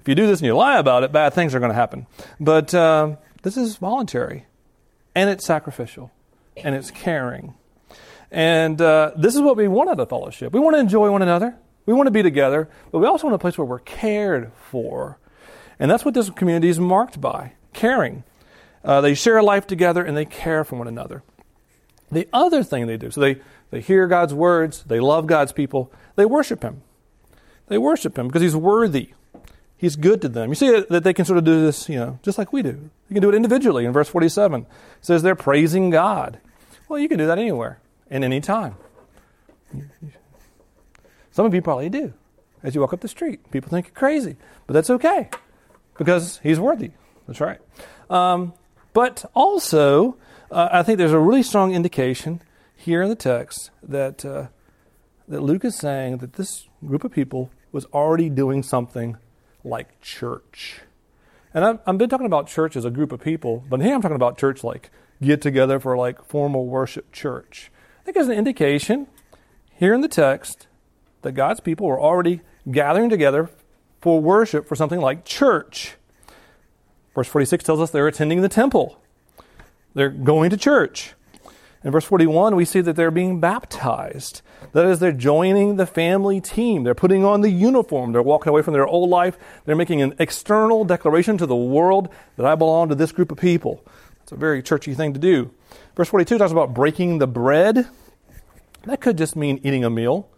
If 0.00 0.06
you 0.08 0.14
do 0.14 0.26
this 0.26 0.40
and 0.40 0.46
you 0.46 0.56
lie 0.56 0.78
about 0.78 1.02
it, 1.02 1.12
bad 1.12 1.34
things 1.34 1.54
are 1.54 1.58
going 1.58 1.70
to 1.70 1.74
happen. 1.74 2.06
But 2.38 2.72
uh, 2.72 3.16
this 3.42 3.56
is 3.56 3.76
voluntary 3.76 4.46
and 5.14 5.28
it's 5.28 5.44
sacrificial, 5.44 6.12
and 6.56 6.76
it's 6.76 6.92
caring. 6.92 7.54
And 8.30 8.80
uh, 8.80 9.12
this 9.16 9.34
is 9.34 9.40
what 9.40 9.56
we 9.56 9.66
want 9.66 9.90
out 9.90 9.98
of 9.98 10.08
fellowship. 10.08 10.52
We 10.52 10.60
want 10.60 10.76
to 10.76 10.80
enjoy 10.80 11.10
one 11.10 11.22
another. 11.22 11.56
We 11.86 11.94
want 11.94 12.06
to 12.06 12.12
be 12.12 12.22
together, 12.22 12.68
but 12.92 13.00
we 13.00 13.06
also 13.06 13.26
want 13.26 13.34
a 13.34 13.38
place 13.38 13.58
where 13.58 13.64
we're 13.64 13.80
cared 13.80 14.52
for. 14.70 15.18
And 15.80 15.90
that's 15.90 16.04
what 16.04 16.14
this 16.14 16.30
community 16.30 16.68
is 16.68 16.78
marked 16.78 17.20
by 17.20 17.54
caring. 17.72 18.22
Uh, 18.84 19.00
they 19.00 19.14
share 19.14 19.38
a 19.38 19.42
life 19.42 19.66
together 19.66 20.04
and 20.04 20.16
they 20.16 20.24
care 20.24 20.62
for 20.62 20.76
one 20.76 20.86
another. 20.86 21.22
The 22.10 22.28
other 22.32 22.62
thing 22.62 22.86
they 22.86 22.96
do, 22.96 23.10
so 23.10 23.20
they, 23.20 23.40
they 23.70 23.80
hear 23.80 24.06
God's 24.06 24.32
words, 24.32 24.84
they 24.84 25.00
love 25.00 25.26
God's 25.26 25.52
people, 25.52 25.92
they 26.16 26.24
worship 26.24 26.62
Him. 26.62 26.82
They 27.68 27.78
worship 27.78 28.18
Him 28.18 28.28
because 28.28 28.42
He's 28.42 28.56
worthy. 28.56 29.12
He's 29.76 29.94
good 29.94 30.20
to 30.22 30.28
them. 30.28 30.48
You 30.48 30.54
see 30.54 30.80
that 30.88 31.04
they 31.04 31.12
can 31.12 31.24
sort 31.24 31.38
of 31.38 31.44
do 31.44 31.62
this, 31.62 31.88
you 31.88 31.96
know, 31.96 32.18
just 32.22 32.36
like 32.36 32.52
we 32.52 32.62
do. 32.62 32.90
You 33.08 33.14
can 33.14 33.22
do 33.22 33.28
it 33.28 33.34
individually. 33.34 33.84
In 33.84 33.92
verse 33.92 34.08
47, 34.08 34.62
it 34.62 34.66
says 35.00 35.22
they're 35.22 35.36
praising 35.36 35.90
God. 35.90 36.40
Well, 36.88 36.98
you 36.98 37.08
can 37.08 37.18
do 37.18 37.26
that 37.26 37.38
anywhere, 37.38 37.78
and 38.10 38.24
any 38.24 38.40
time. 38.40 38.74
Some 41.30 41.46
of 41.46 41.54
you 41.54 41.62
probably 41.62 41.88
do. 41.90 42.12
As 42.62 42.74
you 42.74 42.80
walk 42.80 42.92
up 42.92 43.00
the 43.00 43.08
street, 43.08 43.48
people 43.52 43.70
think 43.70 43.86
you're 43.86 43.94
crazy, 43.94 44.36
but 44.66 44.74
that's 44.74 44.90
okay 44.90 45.30
because 45.96 46.40
He's 46.42 46.58
worthy. 46.58 46.90
That's 47.28 47.40
right. 47.40 47.60
Um, 48.10 48.54
but 48.92 49.24
also, 49.34 50.16
uh, 50.50 50.68
I 50.72 50.82
think 50.82 50.98
there's 50.98 51.12
a 51.12 51.18
really 51.18 51.42
strong 51.42 51.74
indication 51.74 52.42
here 52.76 53.02
in 53.02 53.08
the 53.08 53.16
text 53.16 53.70
that 53.82 54.24
uh, 54.24 54.46
that 55.28 55.42
Luke 55.42 55.64
is 55.64 55.76
saying 55.76 56.18
that 56.18 56.34
this 56.34 56.66
group 56.84 57.04
of 57.04 57.12
people 57.12 57.50
was 57.70 57.84
already 57.86 58.30
doing 58.30 58.62
something 58.62 59.16
like 59.62 60.00
church. 60.00 60.80
And 61.52 61.64
I've, 61.64 61.78
I've 61.86 61.98
been 61.98 62.08
talking 62.08 62.26
about 62.26 62.46
church 62.46 62.76
as 62.76 62.84
a 62.84 62.90
group 62.90 63.12
of 63.12 63.20
people, 63.20 63.64
but 63.68 63.80
here 63.80 63.94
I'm 63.94 64.02
talking 64.02 64.16
about 64.16 64.38
church 64.38 64.64
like 64.64 64.90
get 65.20 65.42
together 65.42 65.78
for 65.80 65.96
like 65.96 66.24
formal 66.24 66.66
worship 66.66 67.12
church. 67.12 67.70
I 68.00 68.04
think 68.04 68.14
there's 68.14 68.28
an 68.28 68.38
indication 68.38 69.06
here 69.72 69.92
in 69.92 70.00
the 70.00 70.08
text 70.08 70.66
that 71.22 71.32
God's 71.32 71.60
people 71.60 71.86
were 71.86 72.00
already 72.00 72.40
gathering 72.70 73.10
together 73.10 73.50
for 74.00 74.20
worship 74.20 74.66
for 74.66 74.76
something 74.76 75.00
like 75.00 75.24
church. 75.24 75.96
Verse 77.14 77.28
46 77.28 77.64
tells 77.64 77.80
us 77.80 77.90
they're 77.90 78.06
attending 78.06 78.42
the 78.42 78.48
temple, 78.48 79.00
they're 79.94 80.10
going 80.10 80.50
to 80.50 80.56
church. 80.56 81.14
In 81.84 81.92
verse 81.92 82.04
41, 82.04 82.56
we 82.56 82.64
see 82.64 82.80
that 82.80 82.96
they're 82.96 83.10
being 83.10 83.40
baptized. 83.40 84.42
That 84.72 84.84
is, 84.84 84.98
they're 84.98 85.12
joining 85.12 85.76
the 85.76 85.86
family 85.86 86.40
team. 86.40 86.82
They're 86.82 86.94
putting 86.94 87.24
on 87.24 87.40
the 87.40 87.50
uniform. 87.50 88.12
They're 88.12 88.22
walking 88.22 88.50
away 88.50 88.62
from 88.62 88.74
their 88.74 88.86
old 88.86 89.08
life. 89.08 89.38
They're 89.64 89.76
making 89.76 90.02
an 90.02 90.14
external 90.18 90.84
declaration 90.84 91.38
to 91.38 91.46
the 91.46 91.56
world 91.56 92.08
that 92.36 92.46
I 92.46 92.56
belong 92.56 92.88
to 92.88 92.94
this 92.94 93.12
group 93.12 93.30
of 93.30 93.38
people. 93.38 93.84
It's 94.22 94.32
a 94.32 94.36
very 94.36 94.62
churchy 94.62 94.94
thing 94.94 95.14
to 95.14 95.20
do. 95.20 95.52
Verse 95.96 96.08
42 96.08 96.38
talks 96.38 96.52
about 96.52 96.74
breaking 96.74 97.18
the 97.18 97.26
bread. 97.26 97.88
That 98.84 99.00
could 99.00 99.16
just 99.16 99.36
mean 99.36 99.60
eating 99.62 99.84
a 99.84 99.90
meal. 99.90 100.28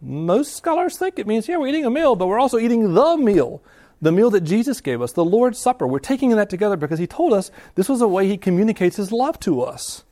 Most 0.00 0.56
scholars 0.56 0.96
think 0.96 1.18
it 1.18 1.26
means, 1.26 1.46
yeah, 1.46 1.56
we're 1.56 1.68
eating 1.68 1.86
a 1.86 1.90
meal, 1.90 2.16
but 2.16 2.26
we're 2.26 2.40
also 2.40 2.58
eating 2.58 2.94
the 2.94 3.16
meal. 3.16 3.62
The 4.04 4.12
meal 4.12 4.28
that 4.32 4.42
Jesus 4.42 4.82
gave 4.82 5.00
us, 5.00 5.12
the 5.12 5.24
Lord's 5.24 5.58
Supper. 5.58 5.86
We're 5.86 5.98
taking 5.98 6.28
that 6.36 6.50
together 6.50 6.76
because 6.76 6.98
He 6.98 7.06
told 7.06 7.32
us 7.32 7.50
this 7.74 7.88
was 7.88 8.02
a 8.02 8.06
way 8.06 8.28
He 8.28 8.36
communicates 8.36 8.96
His 8.96 9.10
love 9.10 9.40
to 9.40 9.62
us. 9.62 10.04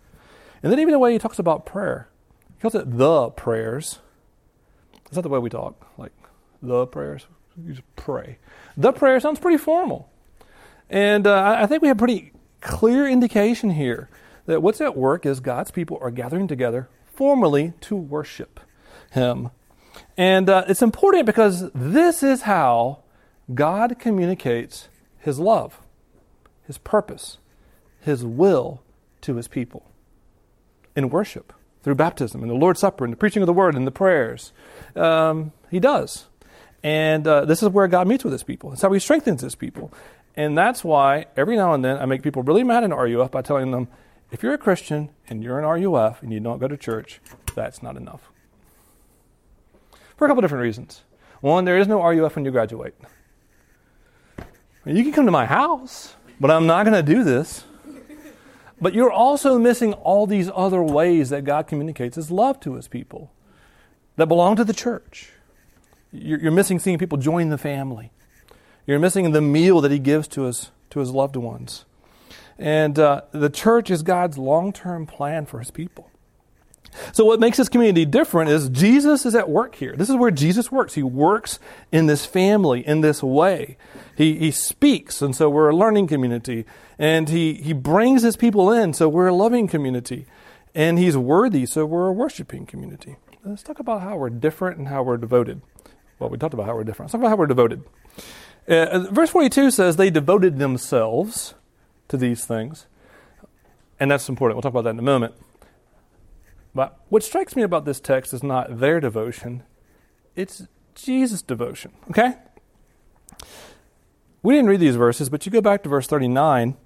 And 0.62 0.72
then 0.72 0.81
even 0.81 0.92
the 0.92 0.98
way 0.98 1.12
He 1.12 1.18
talks 1.18 1.38
about 1.38 1.66
prayer. 1.66 2.09
He 2.55 2.62
calls 2.62 2.74
it 2.74 2.96
the 2.96 3.28
prayers. 3.28 3.98
Is 5.11 5.16
that 5.16 5.20
the 5.20 5.28
way 5.28 5.38
we 5.38 5.50
talk? 5.50 5.87
Like 5.98 6.12
the 6.62 6.87
prayers? 6.87 7.26
You 7.62 7.74
just 7.74 7.83
pray. 7.94 8.38
The 8.78 8.92
prayer 8.92 9.20
sounds 9.20 9.38
pretty 9.38 9.59
formal. 9.59 10.11
And 10.88 11.26
uh, 11.26 11.59
I 11.61 11.66
think 11.66 11.83
we 11.83 11.88
have 11.88 11.98
pretty 11.98 12.33
clear 12.62 13.07
indication 13.07 13.68
here 13.68 14.09
that 14.46 14.62
what's 14.62 14.81
at 14.81 14.96
work 14.96 15.26
is 15.26 15.40
God's 15.40 15.70
people 15.70 15.98
are 16.00 16.11
gathering 16.11 16.48
together 16.48 16.88
formally 17.12 17.74
to 17.83 17.94
worship 17.94 18.59
Him. 19.11 19.50
And 20.16 20.48
uh, 20.48 20.64
it's 20.66 20.81
important 20.81 21.26
because 21.26 21.70
this 21.74 22.22
is 22.22 22.40
how 22.40 23.01
God 23.54 23.98
communicates 23.98 24.88
His 25.18 25.38
love, 25.38 25.80
His 26.66 26.78
purpose, 26.78 27.38
His 28.00 28.24
will 28.24 28.82
to 29.22 29.36
His 29.36 29.48
people 29.48 29.86
in 30.94 31.08
worship 31.10 31.52
through 31.82 31.94
baptism 31.96 32.42
and 32.42 32.50
the 32.50 32.54
Lord's 32.54 32.80
Supper 32.80 33.04
and 33.04 33.12
the 33.12 33.16
preaching 33.16 33.42
of 33.42 33.46
the 33.46 33.52
Word 33.52 33.74
and 33.74 33.86
the 33.86 33.90
prayers. 33.90 34.52
Um, 34.94 35.52
he 35.70 35.80
does. 35.80 36.26
And 36.84 37.26
uh, 37.26 37.44
this 37.44 37.62
is 37.62 37.68
where 37.70 37.88
God 37.88 38.06
meets 38.06 38.24
with 38.24 38.32
His 38.32 38.42
people. 38.42 38.72
It's 38.72 38.82
how 38.82 38.92
He 38.92 39.00
strengthens 39.00 39.42
His 39.42 39.54
people. 39.54 39.92
And 40.36 40.56
that's 40.56 40.82
why 40.82 41.26
every 41.36 41.56
now 41.56 41.74
and 41.74 41.84
then 41.84 41.98
I 41.98 42.06
make 42.06 42.22
people 42.22 42.42
really 42.42 42.64
mad 42.64 42.84
in 42.84 42.92
RUF 42.92 43.30
by 43.30 43.42
telling 43.42 43.70
them, 43.70 43.88
if 44.30 44.42
you're 44.42 44.54
a 44.54 44.58
Christian 44.58 45.10
and 45.28 45.42
you're 45.42 45.58
in 45.58 45.64
RUF 45.64 46.22
and 46.22 46.32
you 46.32 46.40
don't 46.40 46.58
go 46.58 46.68
to 46.68 46.76
church, 46.76 47.20
that's 47.54 47.82
not 47.82 47.96
enough. 47.96 48.30
for 50.16 50.24
a 50.24 50.28
couple 50.28 50.40
different 50.40 50.62
reasons. 50.62 51.02
One, 51.40 51.64
there 51.64 51.76
is 51.76 51.88
no 51.88 52.02
RUF 52.02 52.36
when 52.36 52.44
you 52.44 52.50
graduate. 52.50 52.94
You 54.84 55.04
can 55.04 55.12
come 55.12 55.26
to 55.26 55.32
my 55.32 55.46
house, 55.46 56.16
but 56.40 56.50
I'm 56.50 56.66
not 56.66 56.84
going 56.84 56.94
to 56.94 57.02
do 57.02 57.22
this. 57.22 57.64
But 58.80 58.94
you're 58.94 59.12
also 59.12 59.60
missing 59.60 59.92
all 59.92 60.26
these 60.26 60.50
other 60.52 60.82
ways 60.82 61.30
that 61.30 61.44
God 61.44 61.68
communicates 61.68 62.16
His 62.16 62.32
love 62.32 62.58
to 62.60 62.74
His 62.74 62.88
people 62.88 63.30
that 64.16 64.26
belong 64.26 64.56
to 64.56 64.64
the 64.64 64.72
church. 64.72 65.30
You're 66.10 66.50
missing 66.50 66.80
seeing 66.80 66.98
people 66.98 67.16
join 67.16 67.48
the 67.48 67.58
family. 67.58 68.10
You're 68.84 68.98
missing 68.98 69.30
the 69.30 69.40
meal 69.40 69.80
that 69.82 69.92
He 69.92 70.00
gives 70.00 70.26
to 70.28 70.42
His, 70.42 70.72
to 70.90 70.98
his 70.98 71.12
loved 71.12 71.36
ones. 71.36 71.84
And 72.58 72.98
uh, 72.98 73.22
the 73.30 73.50
church 73.50 73.88
is 73.88 74.02
God's 74.02 74.36
long 74.36 74.72
term 74.72 75.06
plan 75.06 75.46
for 75.46 75.60
His 75.60 75.70
people. 75.70 76.10
So, 77.12 77.24
what 77.24 77.40
makes 77.40 77.57
this 77.57 77.68
community 77.68 78.05
different 78.05 78.50
is 78.50 78.68
Jesus 78.68 79.24
is 79.24 79.35
at 79.35 79.48
work 79.48 79.74
here. 79.74 79.94
This 79.96 80.11
is 80.11 80.16
where 80.16 80.31
Jesus 80.31 80.70
works. 80.70 80.94
He 80.94 81.02
works 81.02 81.59
in 81.90 82.07
this 82.07 82.26
family 82.26 82.87
in 82.87 83.00
this 83.00 83.22
way. 83.22 83.76
He, 84.16 84.38
he 84.38 84.50
speaks, 84.50 85.22
and 85.22 85.35
so 85.35 85.48
we're 85.48 85.70
a 85.70 85.76
learning 85.76 86.07
community. 86.07 86.66
And 86.98 87.28
he, 87.28 87.55
he 87.55 87.72
brings 87.72 88.22
his 88.22 88.37
people 88.37 88.70
in, 88.70 88.92
so 88.92 89.09
we're 89.09 89.28
a 89.28 89.35
loving 89.35 89.68
community. 89.68 90.26
And 90.74 90.98
he's 90.98 91.16
worthy, 91.16 91.66
so 91.66 91.85
we're 91.85 92.09
a 92.09 92.12
worshiping 92.12 92.66
community. 92.66 93.16
Let's 93.44 93.62
talk 93.62 93.78
about 93.78 94.02
how 94.02 94.16
we're 94.16 94.31
different 94.31 94.78
and 94.78 94.88
how 94.88 95.02
we're 95.02 95.16
devoted. 95.16 95.62
Well, 96.18 96.31
we 96.31 96.38
talked 96.38 96.55
about 96.55 96.66
how 96.66 96.74
we're 96.76 96.85
different. 96.85 97.09
Let's 97.09 97.12
talk 97.12 97.20
about 97.20 97.31
how 97.31 97.37
we're 97.37 97.46
devoted. 97.46 97.83
Uh, 98.68 99.00
verse 99.11 99.31
42 99.31 99.70
says 99.72 99.96
they 99.96 100.11
devoted 100.11 100.59
themselves 100.59 101.55
to 102.09 102.16
these 102.16 102.44
things. 102.44 102.87
And 103.98 104.11
that's 104.11 104.28
important. 104.28 104.57
We'll 104.57 104.62
talk 104.62 104.72
about 104.72 104.85
that 104.85 104.90
in 104.90 104.98
a 104.98 105.02
moment. 105.02 105.35
But 106.74 106.98
what 107.08 107.22
strikes 107.22 107.54
me 107.54 107.62
about 107.62 107.85
this 107.85 108.00
text 108.00 108.32
is 108.32 108.42
not 108.42 108.78
their 108.80 109.00
devotion, 109.00 109.62
it's 110.35 110.66
Jesus' 110.94 111.42
devotion. 111.42 111.92
Okay? 112.11 112.35
We 114.42 114.54
didn't 114.54 114.70
read 114.70 114.80
these 114.80 114.96
verses, 114.96 115.28
but 115.28 115.46
you 115.46 115.52
go 115.52 115.61
back 115.61 115.82
to 115.82 115.88
verse 115.88 116.06
39, 116.06 116.76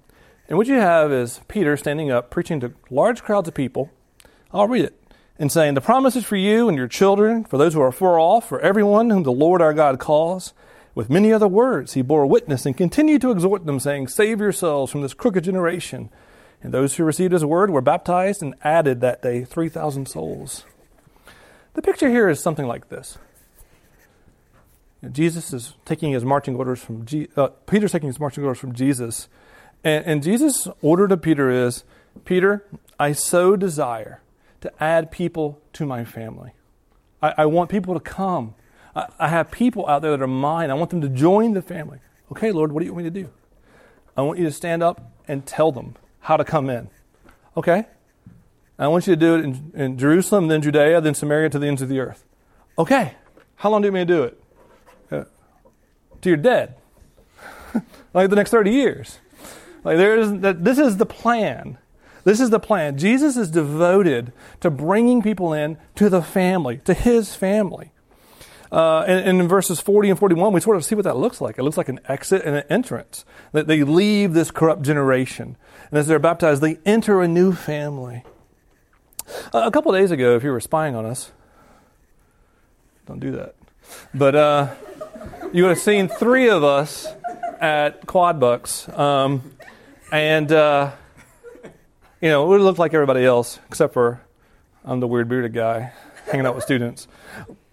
and 0.47 0.57
what 0.57 0.67
you 0.67 0.75
have 0.75 1.11
is 1.11 1.41
Peter 1.47 1.75
standing 1.75 2.11
up, 2.11 2.29
preaching 2.29 2.59
to 2.61 2.73
large 2.89 3.23
crowds 3.23 3.47
of 3.47 3.53
people. 3.53 3.91
I'll 4.51 4.67
read 4.67 4.85
it. 4.85 5.01
And 5.39 5.51
saying, 5.51 5.73
The 5.73 5.81
promise 5.81 6.15
is 6.15 6.25
for 6.25 6.35
you 6.35 6.67
and 6.67 6.77
your 6.77 6.87
children, 6.87 7.43
for 7.43 7.57
those 7.57 7.73
who 7.73 7.81
are 7.81 7.91
far 7.91 8.19
off, 8.19 8.47
for 8.47 8.59
everyone 8.61 9.09
whom 9.09 9.23
the 9.23 9.31
Lord 9.31 9.61
our 9.61 9.73
God 9.73 9.99
calls. 9.99 10.53
With 10.95 11.09
many 11.11 11.31
other 11.31 11.47
words, 11.47 11.93
he 11.93 12.01
bore 12.01 12.25
witness 12.25 12.65
and 12.65 12.75
continued 12.75 13.21
to 13.21 13.31
exhort 13.31 13.65
them, 13.65 13.79
saying, 13.79 14.07
Save 14.07 14.39
yourselves 14.39 14.91
from 14.91 15.01
this 15.01 15.13
crooked 15.13 15.43
generation. 15.43 16.09
And 16.61 16.73
those 16.73 16.95
who 16.95 17.03
received 17.03 17.33
his 17.33 17.45
word 17.45 17.69
were 17.69 17.81
baptized 17.81 18.41
and 18.41 18.55
added 18.63 19.01
that 19.01 19.21
day 19.21 19.43
3,000 19.43 20.07
souls. 20.07 20.65
The 21.73 21.81
picture 21.81 22.09
here 22.09 22.27
is 22.29 22.39
something 22.39 22.65
like 22.65 22.89
this 22.89 23.17
Jesus 25.11 25.53
is 25.53 25.75
taking 25.85 26.11
his 26.11 26.25
marching 26.25 26.55
orders 26.55 26.81
from 26.81 27.05
Je- 27.05 27.27
uh, 27.35 27.49
Peter's 27.67 27.91
taking 27.91 28.07
his 28.07 28.19
marching 28.19 28.43
orders 28.43 28.57
from 28.59 28.73
Jesus, 28.73 29.27
and, 29.83 30.05
and 30.05 30.23
Jesus' 30.23 30.67
order 30.81 31.07
to 31.07 31.15
Peter 31.17 31.51
is, 31.51 31.83
Peter, 32.25 32.65
I 32.99 33.11
so 33.11 33.55
desire 33.55 34.21
to 34.61 34.83
add 34.83 35.11
people 35.11 35.61
to 35.73 35.85
my 35.85 36.03
family. 36.03 36.53
I, 37.21 37.33
I 37.37 37.45
want 37.45 37.69
people 37.69 37.93
to 37.93 37.99
come. 37.99 38.55
I, 38.95 39.07
I, 39.19 39.27
have 39.27 39.51
people 39.51 39.87
out 39.87 40.01
there 40.01 40.11
that 40.11 40.21
are 40.21 40.27
mine. 40.27 40.71
I 40.71 40.73
want 40.73 40.89
them 40.89 41.01
to 41.01 41.09
join 41.09 41.53
the 41.53 41.61
family. 41.61 41.99
Okay, 42.31 42.51
Lord, 42.51 42.71
what 42.71 42.79
do 42.79 42.87
you 42.87 42.93
want 42.93 43.05
me 43.05 43.11
to 43.11 43.23
do? 43.23 43.29
I 44.15 44.23
want 44.23 44.39
you 44.39 44.45
to 44.45 44.51
stand 44.51 44.81
up 44.81 45.11
and 45.27 45.45
tell 45.45 45.71
them 45.71 45.95
how 46.21 46.37
to 46.37 46.43
come 46.43 46.69
in. 46.69 46.89
Okay? 47.55 47.85
I 48.79 48.87
want 48.87 49.07
you 49.07 49.13
to 49.15 49.19
do 49.19 49.35
it 49.35 49.43
in, 49.43 49.71
in 49.73 49.97
Jerusalem, 49.97 50.47
then 50.47 50.61
Judea, 50.61 51.01
then 51.01 51.15
Samaria, 51.15 51.49
to 51.49 51.59
the 51.59 51.67
ends 51.67 51.81
of 51.81 51.89
the 51.89 51.99
earth. 51.99 52.23
Okay. 52.77 53.15
How 53.55 53.71
long 53.71 53.81
do 53.81 53.87
you 53.87 53.91
mean 53.91 54.05
to 54.05 54.13
do 54.13 54.23
it? 54.23 54.43
Uh, 55.11 55.23
till 56.21 56.31
you're 56.31 56.37
dead. 56.37 56.75
like 58.13 58.29
the 58.29 58.35
next 58.35 58.51
30 58.51 58.71
years. 58.71 59.19
Like 59.83 59.97
there 59.97 60.17
is 60.17 60.39
that 60.41 60.63
this 60.63 60.77
is 60.77 60.97
the 60.97 61.05
plan. 61.05 61.77
This 62.23 62.39
is 62.39 62.49
the 62.49 62.59
plan. 62.59 62.97
Jesus 62.97 63.37
is 63.37 63.49
devoted 63.49 64.33
to 64.59 64.69
bringing 64.69 65.21
people 65.21 65.53
in 65.53 65.77
to 65.95 66.09
the 66.09 66.21
family, 66.21 66.81
to 66.83 66.93
his 66.93 67.35
family. 67.35 67.91
Uh, 68.71 68.99
and, 69.07 69.25
and, 69.25 69.41
in 69.41 69.47
verses 69.47 69.79
40 69.79 70.09
and 70.09 70.19
41, 70.19 70.51
we 70.51 70.59
sort 70.59 70.75
of 70.75 70.83
see 70.83 70.95
what 70.95 71.05
that 71.05 71.15
looks 71.15 71.39
like. 71.39 71.57
It 71.57 71.63
looks 71.63 71.77
like 71.77 71.87
an 71.87 71.99
exit 72.07 72.43
and 72.43 72.55
an 72.55 72.63
entrance. 72.69 73.23
That 73.53 73.67
they 73.67 73.83
leave 73.83 74.33
this 74.33 74.51
corrupt 74.51 74.81
generation. 74.81 75.55
And 75.89 75.99
as 75.99 76.07
they're 76.07 76.19
baptized, 76.19 76.61
they 76.61 76.77
enter 76.85 77.21
a 77.21 77.27
new 77.27 77.53
family. 77.53 78.23
Uh, 79.53 79.61
a 79.65 79.71
couple 79.71 79.91
days 79.93 80.11
ago, 80.11 80.35
if 80.35 80.43
you 80.43 80.51
were 80.51 80.59
spying 80.59 80.95
on 80.95 81.05
us, 81.05 81.31
don't 83.05 83.19
do 83.19 83.31
that. 83.31 83.55
But 84.13 84.35
uh, 84.35 84.75
you 85.53 85.63
would 85.63 85.69
have 85.69 85.79
seen 85.79 86.09
three 86.09 86.49
of 86.49 86.63
us 86.63 87.07
at 87.59 88.05
Quad 88.05 88.39
Bucks. 88.39 88.87
Um, 88.89 89.53
and, 90.11 90.51
uh, 90.51 90.91
you 92.21 92.29
know, 92.29 92.53
it 92.53 92.59
looked 92.59 92.79
like 92.79 92.93
everybody 92.93 93.23
else, 93.23 93.59
except 93.69 93.93
for 93.93 94.21
I'm 94.83 94.99
the 94.99 95.07
weird 95.07 95.27
bearded 95.27 95.53
guy 95.53 95.91
hanging 96.27 96.45
out 96.45 96.55
with 96.55 96.63
students. 96.63 97.07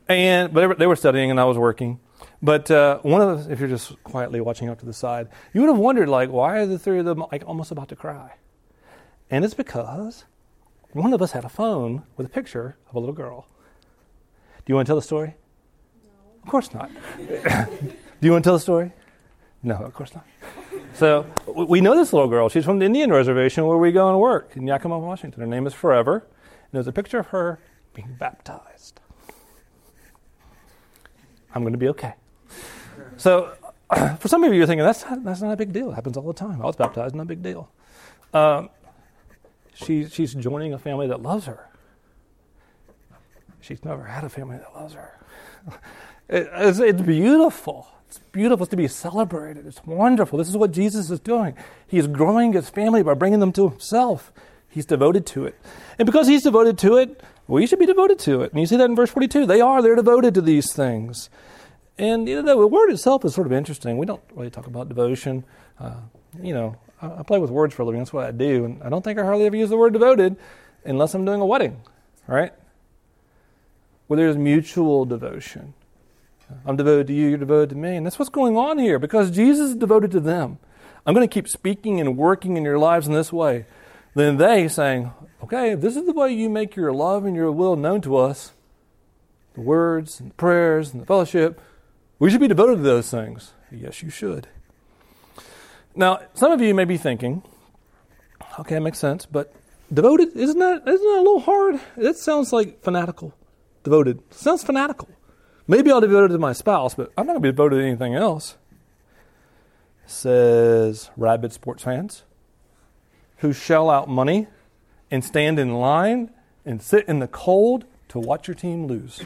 And 0.09 0.53
but 0.53 0.61
they 0.61 0.67
were, 0.67 0.75
they 0.75 0.87
were 0.87 0.97
studying 0.97 1.31
and 1.31 1.41
I 1.41 1.45
was 1.45 1.57
working. 1.59 2.01
But 2.43 2.71
uh, 2.71 2.99
one 2.99 3.21
of 3.21 3.47
the, 3.47 3.53
if 3.53 3.59
you're 3.59 3.69
just 3.69 4.03
quietly 4.05 4.41
watching 4.41 4.69
up 4.69 4.79
to 4.81 4.87
the 4.87 4.93
side, 4.93 5.29
you 5.53 5.61
would 5.63 5.69
have 5.69 5.79
wondered 5.79 6.09
like, 6.09 6.31
why 6.31 6.59
are 6.59 6.67
the 6.67 6.79
three 6.79 6.99
of 6.99 7.05
them 7.05 7.25
like 7.33 7.43
almost 7.47 7.71
about 7.71 7.89
to 7.89 7.97
cry? 7.97 8.35
And 9.31 9.45
it's 9.45 9.55
because 9.55 10.25
one 10.93 11.13
of 11.13 11.23
us 11.23 11.33
had 11.33 11.45
a 11.45 11.49
phone 11.49 12.03
with 12.17 12.27
a 12.27 12.31
picture 12.31 12.77
of 12.89 12.95
a 12.95 12.99
little 12.99 13.15
girl. 13.15 13.47
Do 14.59 14.71
you 14.73 14.75
want 14.75 14.87
to 14.87 14.91
tell 14.91 14.97
the 14.97 15.03
story? 15.03 15.35
No. 16.05 16.43
Of 16.43 16.49
course 16.51 16.73
not. 16.73 16.91
Do 17.19 18.27
you 18.27 18.33
want 18.33 18.45
to 18.45 18.49
tell 18.49 18.55
the 18.55 18.61
story? 18.61 18.93
No, 19.63 19.77
of 19.77 19.95
course 19.95 20.15
not. 20.15 20.27
So 20.95 21.27
we 21.47 21.81
know 21.81 21.97
this 21.97 22.13
little 22.13 22.29
girl. 22.29 22.49
She's 22.49 22.65
from 22.65 22.79
the 22.79 22.87
Indian 22.87 23.11
reservation 23.11 23.67
where 23.67 23.79
we 23.79 23.91
go 23.91 24.09
and 24.09 24.21
work 24.21 24.53
in 24.55 24.67
Yakima, 24.67 24.99
Washington. 24.99 25.41
Her 25.41 25.47
name 25.47 25.67
is 25.67 25.75
Forever. 25.75 26.19
And 26.19 26.71
there's 26.73 26.87
a 26.87 26.93
picture 26.93 27.19
of 27.19 27.29
her 27.29 27.59
being 27.95 28.17
baptized. 28.19 29.01
I'm 31.55 31.63
going 31.63 31.73
to 31.73 31.79
be 31.79 31.89
okay. 31.89 32.15
So, 33.17 33.55
for 34.19 34.29
some 34.29 34.43
of 34.45 34.53
you, 34.53 34.59
you're 34.59 34.67
thinking 34.67 34.85
that's 34.85 35.05
not, 35.05 35.25
that's 35.25 35.41
not 35.41 35.53
a 35.53 35.57
big 35.57 35.73
deal. 35.73 35.91
It 35.91 35.95
happens 35.95 36.17
all 36.17 36.27
the 36.27 36.33
time. 36.33 36.61
I 36.61 36.67
was 36.67 36.77
baptized, 36.77 37.15
not 37.15 37.25
a 37.25 37.27
big 37.27 37.43
deal. 37.43 37.71
Um, 38.33 38.71
she, 39.75 40.07
she's 40.09 40.35
joining 40.35 40.73
a 40.73 40.79
family 40.79 41.07
that 41.09 41.23
loves 41.23 41.47
her. 41.47 41.69
She's 43.61 43.85
never 43.85 44.05
had 44.05 44.25
a 44.25 44.29
family 44.29 44.59
that 44.59 44.75
loves 44.75 44.95
her. 44.95 45.19
It, 46.27 46.49
it's, 46.55 46.79
it's 46.79 47.03
beautiful. 47.03 47.87
It's 48.09 48.19
beautiful 48.33 48.65
to 48.65 48.77
be 48.77 48.89
celebrated. 48.89 49.67
It's 49.67 49.85
wonderful. 49.85 50.39
This 50.39 50.49
is 50.49 50.57
what 50.57 50.73
Jesus 50.73 51.11
is 51.11 51.21
doing. 51.21 51.55
He's 51.87 52.07
growing 52.07 52.55
his 52.55 52.71
family 52.71 53.03
by 53.03 53.13
bringing 53.13 53.41
them 53.41 53.53
to 53.53 53.69
himself. 53.69 54.33
He's 54.71 54.87
devoted 54.87 55.27
to 55.27 55.45
it. 55.45 55.55
And 55.99 56.07
because 56.07 56.27
he's 56.27 56.43
devoted 56.43 56.79
to 56.79 56.97
it, 56.97 57.23
we 57.47 57.67
should 57.67 57.79
be 57.79 57.87
devoted 57.87 58.19
to 58.21 58.43
it. 58.43 58.53
And 58.53 58.61
you 58.61 58.67
see 58.67 58.77
that 58.77 58.85
in 58.85 58.97
verse 58.97 59.11
42. 59.11 59.47
They 59.47 59.61
are, 59.61 59.83
they're 59.83 59.95
devoted 59.95 60.35
to 60.35 60.41
these 60.41 60.73
things. 60.73 61.29
And 61.99 62.29
you 62.29 62.43
know, 62.43 62.61
the 62.61 62.67
word 62.67 62.91
itself 62.91 63.25
is 63.25 63.35
sort 63.35 63.47
of 63.47 63.53
interesting. 63.53 63.99
We 63.99 64.07
don't 64.07 64.23
really 64.35 64.51
talk 64.51 64.67
about 64.67 64.89
devotion. 64.89 65.45
Uh, 65.79 65.97
you 66.43 66.55
know, 66.55 66.77
I, 67.01 67.21
I, 67.21 67.23
play 67.23 67.39
with 67.39 67.51
words 67.51 67.75
for 67.75 67.83
a 67.83 67.85
living. 67.85 68.01
That's 68.01 68.13
what 68.13 68.25
I 68.25 68.31
do. 68.33 68.65
And 68.65 68.83
I 68.83 68.89
don't 68.89 69.03
think 69.03 69.19
I 69.19 69.25
hardly 69.25 69.47
ever 69.47 69.57
use 69.57 69.71
the 69.71 69.77
word 69.77 69.93
devoted 69.93 70.37
unless 70.85 71.15
I'm 71.15 71.25
doing 71.25 71.41
a 71.41 71.47
wedding, 71.47 71.81
right? 72.27 72.53
Where 74.07 74.17
there's 74.17 74.37
mutual 74.37 75.05
devotion. 75.05 75.75
I'm 76.67 76.77
devoted 76.77 77.07
to 77.09 77.13
you, 77.13 77.29
you're 77.29 77.39
devoted 77.39 77.71
to 77.71 77.77
me. 77.77 77.97
And 77.97 78.05
that's 78.05 78.19
what's 78.19 78.31
going 78.31 78.57
on 78.57 78.79
here 78.79 78.99
because 78.99 79.31
Jesus 79.31 79.71
is 79.71 79.77
devoted 79.77 80.11
to 80.13 80.21
them. 80.21 80.59
I'm 81.07 81.15
going 81.15 81.27
to 81.27 81.33
keep 81.33 81.49
speaking 81.49 82.01
and 82.01 82.17
working 82.17 82.57
in 82.57 82.65
your 82.65 82.79
lives 82.79 83.07
in 83.07 83.15
this 83.15 83.33
way. 83.33 83.67
Then 84.15 84.37
they 84.37 84.69
saying, 84.69 85.13
okay, 85.45 85.73
if 85.73 85.81
this 85.83 85.95
is 85.95 86.07
the 86.07 86.13
way 86.15 86.33
you 86.33 86.49
make 86.49 86.75
your 86.75 86.93
love 86.93 87.27
and 87.27 87.37
your 87.37 87.53
will 87.53 87.77
known 87.77 88.01
to 88.01 88.17
us, 88.17 88.53
the 89.53 89.61
words 89.61 90.19
and 90.19 90.31
the 90.31 90.35
prayers 90.35 90.93
and 90.93 91.03
the 91.03 91.07
fellowship, 91.07 91.61
we 92.19 92.31
should 92.31 92.41
be 92.41 92.49
devoted 92.49 92.77
to 92.77 92.83
those 92.83 93.11
things. 93.11 93.53
Yes, 93.71 94.03
you 94.03 94.09
should. 94.09 94.49
Now, 95.95 96.21
some 96.33 96.51
of 96.51 96.63
you 96.63 96.75
may 96.75 96.87
be 96.87 96.97
thinking, 96.97 97.43
okay, 98.59 98.77
it 98.77 98.81
makes 98.81 98.99
sense, 98.99 99.27
but 99.27 99.53
devoted, 99.93 100.35
isn't 100.35 100.59
that, 100.59 100.89
isn't 100.89 101.07
that 101.13 101.19
a 101.19 101.23
little 101.23 101.41
hard? 101.41 101.79
It 101.99 102.17
sounds 102.17 102.51
like 102.51 102.83
fanatical. 102.83 103.35
Devoted. 103.83 104.23
Sounds 104.33 104.65
fanatical. 104.65 105.11
Maybe 105.69 105.91
I'll 105.93 106.01
be 106.01 106.07
devoted 106.07 106.33
to 106.33 106.39
my 106.39 106.55
spouse, 106.55 106.95
but 106.95 107.13
I'm 107.19 107.27
not 107.27 107.35
going 107.35 107.43
to 107.43 107.49
be 107.49 107.53
devoted 107.53 107.77
to 107.77 107.85
anything 107.85 108.15
else. 108.15 108.57
says 110.07 111.11
rabid 111.19 111.53
sports 111.53 111.83
fans 111.83 112.23
who 113.39 113.53
shell 113.53 113.91
out 113.91 114.09
money 114.09 114.49
and 115.11 115.25
stand 115.25 115.59
in 115.59 115.75
line 115.75 116.31
and 116.65 116.83
sit 116.83 117.07
in 117.09 117.19
the 117.19 117.29
cold 117.29 117.85
to 118.09 118.19
watch 118.19 118.49
your 118.49 118.55
team 118.55 118.87
lose. 118.87 119.21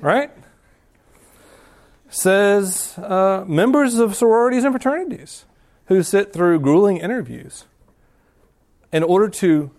right? 0.00 0.30
Says 2.08 2.96
uh, 2.98 3.44
members 3.46 3.98
of 3.98 4.14
sororities 4.14 4.64
and 4.64 4.72
fraternities 4.72 5.44
who 5.86 6.02
sit 6.02 6.32
through 6.32 6.60
grueling 6.60 6.98
interviews 6.98 7.64
in 8.92 9.02
order 9.02 9.28
to 9.28 9.70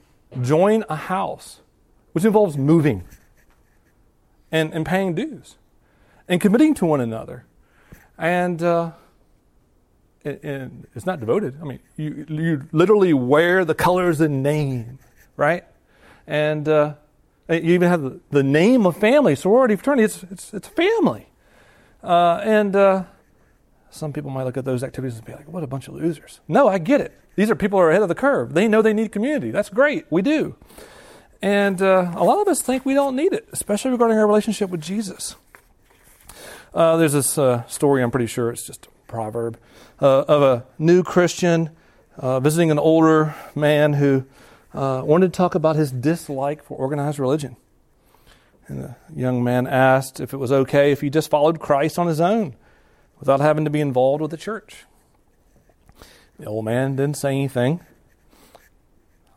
join 0.41 0.83
a 0.89 0.95
house, 0.95 1.61
which 2.11 2.25
involves 2.25 2.57
moving 2.57 3.03
and, 4.51 4.73
and 4.73 4.85
paying 4.85 5.15
dues 5.15 5.55
and 6.27 6.41
committing 6.41 6.73
to 6.75 6.85
one 6.85 7.01
another. 7.01 7.45
And, 8.17 8.61
uh, 8.61 8.91
and 10.43 10.87
it's 10.95 11.05
not 11.05 11.19
devoted. 11.19 11.57
I 11.61 11.65
mean, 11.65 11.79
you, 11.95 12.25
you 12.29 12.63
literally 12.71 13.13
wear 13.13 13.65
the 13.65 13.75
colors 13.75 14.21
and 14.21 14.43
name, 14.43 14.99
right? 15.35 15.63
And 16.25 16.67
uh, 16.67 16.95
you 17.49 17.73
even 17.73 17.89
have 17.89 18.19
the, 18.31 18.43
name 18.43 18.85
of 18.85 18.97
family, 18.97 19.35
sorority, 19.35 19.75
fraternity. 19.75 20.03
It's, 20.03 20.23
it's, 20.23 20.53
it's 20.53 20.67
family. 20.67 21.27
Uh, 22.03 22.41
and 22.43 22.75
uh, 22.75 23.03
some 23.89 24.13
people 24.13 24.29
might 24.29 24.43
look 24.43 24.57
at 24.57 24.65
those 24.65 24.83
activities 24.83 25.17
and 25.17 25.25
be 25.25 25.33
like, 25.33 25.47
what 25.47 25.63
a 25.63 25.67
bunch 25.67 25.87
of 25.87 25.95
losers. 25.95 26.39
No, 26.47 26.67
I 26.67 26.77
get 26.77 27.01
it. 27.01 27.17
These 27.35 27.49
are 27.49 27.55
people 27.55 27.79
who 27.79 27.85
are 27.85 27.91
ahead 27.91 28.01
of 28.01 28.09
the 28.09 28.15
curve. 28.15 28.53
They 28.53 28.67
know 28.67 28.81
they 28.81 28.93
need 28.93 29.11
community. 29.11 29.51
That's 29.51 29.69
great. 29.69 30.05
We 30.09 30.21
do. 30.21 30.55
And 31.41 31.81
uh, 31.81 32.11
a 32.15 32.23
lot 32.23 32.41
of 32.41 32.47
us 32.47 32.61
think 32.61 32.85
we 32.85 32.93
don't 32.93 33.15
need 33.15 33.31
it, 33.31 33.47
especially 33.51 33.91
regarding 33.91 34.17
our 34.17 34.25
relationship 34.25 34.69
with 34.69 34.81
Jesus. 34.81 35.35
Uh, 36.73 36.97
there's 36.97 37.13
this 37.13 37.37
uh, 37.37 37.65
story, 37.67 38.03
I'm 38.03 38.11
pretty 38.11 38.27
sure 38.27 38.51
it's 38.51 38.65
just 38.65 38.87
proverb, 39.07 39.57
uh, 40.01 40.21
of 40.21 40.41
a 40.41 40.65
new 40.77 41.03
Christian 41.03 41.71
uh, 42.17 42.39
visiting 42.39 42.71
an 42.71 42.79
older 42.79 43.35
man 43.55 43.93
who 43.93 44.25
uh, 44.73 45.01
wanted 45.03 45.33
to 45.33 45.37
talk 45.37 45.55
about 45.55 45.75
his 45.75 45.91
dislike 45.91 46.63
for 46.63 46.77
organized 46.77 47.19
religion. 47.19 47.55
And 48.67 48.83
the 48.83 48.95
young 49.15 49.43
man 49.43 49.65
asked 49.65 50.19
if 50.19 50.33
it 50.33 50.37
was 50.37 50.51
okay 50.51 50.91
if 50.91 51.01
he 51.01 51.09
just 51.09 51.29
followed 51.29 51.59
Christ 51.59 51.97
on 51.97 52.07
his 52.07 52.19
own 52.19 52.55
without 53.19 53.39
having 53.39 53.63
to 53.65 53.71
be 53.71 53.79
involved 53.79 54.21
with 54.21 54.31
the 54.31 54.37
church. 54.37 54.85
The 56.37 56.45
old 56.45 56.65
man 56.65 56.95
didn't 56.95 57.17
say 57.17 57.29
anything. 57.29 57.79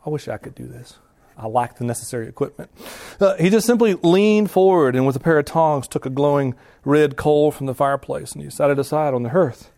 I 0.04 0.10
wish 0.10 0.28
I 0.28 0.36
could 0.36 0.54
do 0.54 0.66
this. 0.66 0.98
I 1.40 1.46
lack 1.46 1.78
the 1.78 1.84
necessary 1.84 2.28
equipment. 2.28 2.70
Uh, 3.18 3.34
he 3.36 3.48
just 3.48 3.66
simply 3.66 3.94
leaned 3.94 4.50
forward 4.50 4.94
and, 4.94 5.06
with 5.06 5.16
a 5.16 5.20
pair 5.20 5.38
of 5.38 5.46
tongs, 5.46 5.88
took 5.88 6.04
a 6.04 6.10
glowing 6.10 6.54
red 6.84 7.16
coal 7.16 7.50
from 7.50 7.64
the 7.66 7.74
fireplace 7.74 8.32
and 8.32 8.42
he 8.42 8.50
set 8.50 8.70
it 8.70 8.78
aside 8.78 9.14
on 9.14 9.22
the 9.22 9.30
hearth. 9.30 9.72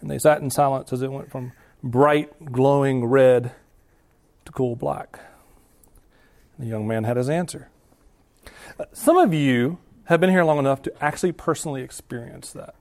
And 0.00 0.10
they 0.10 0.18
sat 0.18 0.40
in 0.40 0.50
silence 0.50 0.90
as 0.92 1.02
it 1.02 1.12
went 1.12 1.30
from 1.30 1.52
bright, 1.82 2.50
glowing 2.50 3.04
red 3.04 3.52
to 4.46 4.52
cool 4.52 4.74
black. 4.74 5.20
And 6.56 6.66
The 6.66 6.70
young 6.70 6.88
man 6.88 7.04
had 7.04 7.18
his 7.18 7.28
answer. 7.28 7.68
Uh, 8.78 8.86
some 8.92 9.18
of 9.18 9.34
you 9.34 9.78
have 10.04 10.20
been 10.20 10.30
here 10.30 10.44
long 10.44 10.58
enough 10.58 10.80
to 10.82 11.04
actually 11.04 11.32
personally 11.32 11.82
experience 11.82 12.52
that. 12.52 12.74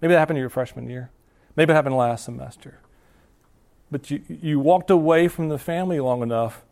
Maybe 0.00 0.14
that 0.14 0.18
happened 0.18 0.36
to 0.36 0.40
your 0.40 0.48
freshman 0.48 0.88
year. 0.88 1.10
Maybe 1.56 1.72
it 1.72 1.76
happened 1.76 1.96
last 1.96 2.24
semester. 2.24 2.80
But 3.90 4.10
you, 4.10 4.22
you 4.28 4.60
walked 4.60 4.90
away 4.90 5.28
from 5.28 5.48
the 5.48 5.58
family 5.58 5.98
long 6.00 6.22
enough 6.22 6.62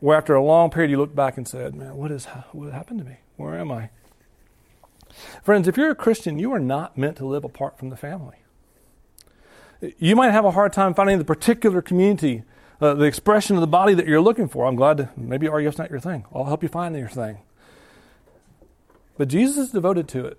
where 0.00 0.16
after 0.16 0.34
a 0.34 0.42
long 0.42 0.70
period 0.70 0.90
you 0.90 0.96
looked 0.96 1.14
back 1.14 1.36
and 1.36 1.46
said, 1.46 1.74
Man, 1.74 1.96
what, 1.96 2.10
is, 2.10 2.24
what 2.52 2.72
happened 2.72 3.00
to 3.00 3.04
me? 3.04 3.18
Where 3.36 3.58
am 3.58 3.70
I? 3.70 3.90
Friends, 5.42 5.68
if 5.68 5.76
you're 5.76 5.90
a 5.90 5.94
Christian, 5.94 6.38
you 6.38 6.52
are 6.52 6.60
not 6.60 6.96
meant 6.96 7.16
to 7.18 7.26
live 7.26 7.44
apart 7.44 7.78
from 7.78 7.90
the 7.90 7.96
family. 7.96 8.36
You 9.98 10.14
might 10.14 10.30
have 10.30 10.44
a 10.44 10.50
hard 10.50 10.72
time 10.72 10.94
finding 10.94 11.18
the 11.18 11.24
particular 11.24 11.82
community, 11.82 12.44
uh, 12.80 12.94
the 12.94 13.04
expression 13.04 13.56
of 13.56 13.60
the 13.60 13.66
body 13.66 13.94
that 13.94 14.06
you're 14.06 14.20
looking 14.20 14.48
for. 14.48 14.66
I'm 14.66 14.76
glad 14.76 14.98
to, 14.98 15.10
maybe 15.16 15.48
RUF's 15.48 15.78
not 15.78 15.90
your 15.90 16.00
thing. 16.00 16.24
I'll 16.34 16.44
help 16.44 16.62
you 16.62 16.68
find 16.68 16.94
your 16.96 17.08
thing. 17.08 17.38
But 19.16 19.28
Jesus 19.28 19.56
is 19.56 19.70
devoted 19.70 20.08
to 20.08 20.26
it, 20.26 20.38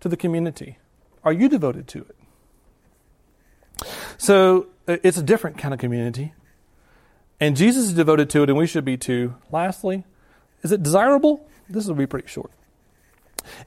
to 0.00 0.08
the 0.08 0.16
community. 0.16 0.78
Are 1.24 1.32
you 1.32 1.48
devoted 1.48 1.86
to 1.88 2.00
it? 2.00 2.16
So 4.18 4.68
it's 4.86 5.16
a 5.16 5.22
different 5.22 5.58
kind 5.58 5.72
of 5.74 5.80
community. 5.80 6.32
And 7.40 7.56
Jesus 7.56 7.84
is 7.84 7.92
devoted 7.92 8.30
to 8.30 8.42
it, 8.42 8.48
and 8.48 8.58
we 8.58 8.66
should 8.66 8.84
be 8.84 8.96
too. 8.96 9.34
Lastly, 9.50 10.04
is 10.62 10.72
it 10.72 10.82
desirable? 10.82 11.48
This 11.68 11.86
will 11.86 11.94
be 11.94 12.06
pretty 12.06 12.28
short. 12.28 12.50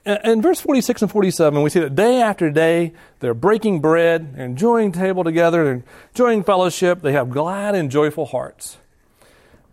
In 0.06 0.42
verse 0.42 0.62
46 0.62 1.02
and 1.04 1.12
47, 1.12 1.62
we 1.62 1.70
see 1.70 1.82
that 1.82 1.96
day 1.96 2.22
after 2.22 2.50
day, 2.50 2.94
they're 3.20 3.34
breaking 3.34 3.82
bread, 3.82 4.36
they're 4.36 4.46
enjoying 4.46 4.94
table 4.94 5.24
together, 5.24 5.66
they're 5.66 5.84
enjoying 6.14 6.44
fellowship, 6.44 7.02
they 7.02 7.12
have 7.12 7.30
glad 7.30 7.76
and 7.76 7.92
joyful 7.92 8.26
hearts. 8.26 8.78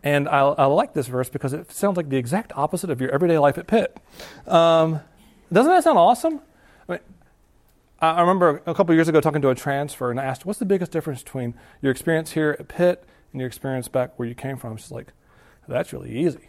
And 0.02 0.28
I, 0.28 0.40
I 0.40 0.64
like 0.66 0.94
this 0.94 1.06
verse 1.06 1.28
because 1.28 1.52
it 1.52 1.70
sounds 1.70 1.96
like 1.96 2.08
the 2.08 2.16
exact 2.16 2.52
opposite 2.56 2.90
of 2.90 3.00
your 3.00 3.10
everyday 3.10 3.38
life 3.38 3.56
at 3.58 3.68
Pitt. 3.68 3.96
Um, 4.48 5.00
doesn't 5.52 5.70
that 5.70 5.84
sound 5.84 5.98
awesome? 5.98 6.40
I 6.88 6.92
mean, 6.92 7.00
I 8.02 8.20
remember 8.20 8.60
a 8.66 8.74
couple 8.74 8.92
years 8.96 9.06
ago 9.06 9.20
talking 9.20 9.42
to 9.42 9.50
a 9.50 9.54
transfer 9.54 10.10
and 10.10 10.18
I 10.18 10.24
asked, 10.24 10.44
what's 10.44 10.58
the 10.58 10.64
biggest 10.64 10.90
difference 10.90 11.22
between 11.22 11.54
your 11.80 11.92
experience 11.92 12.32
here 12.32 12.56
at 12.58 12.66
Pitt 12.66 13.04
and 13.30 13.40
your 13.40 13.46
experience 13.46 13.86
back 13.86 14.18
where 14.18 14.26
you 14.26 14.34
came 14.34 14.56
from? 14.56 14.76
She's 14.76 14.90
like, 14.90 15.12
that's 15.68 15.92
really 15.92 16.10
easy. 16.10 16.48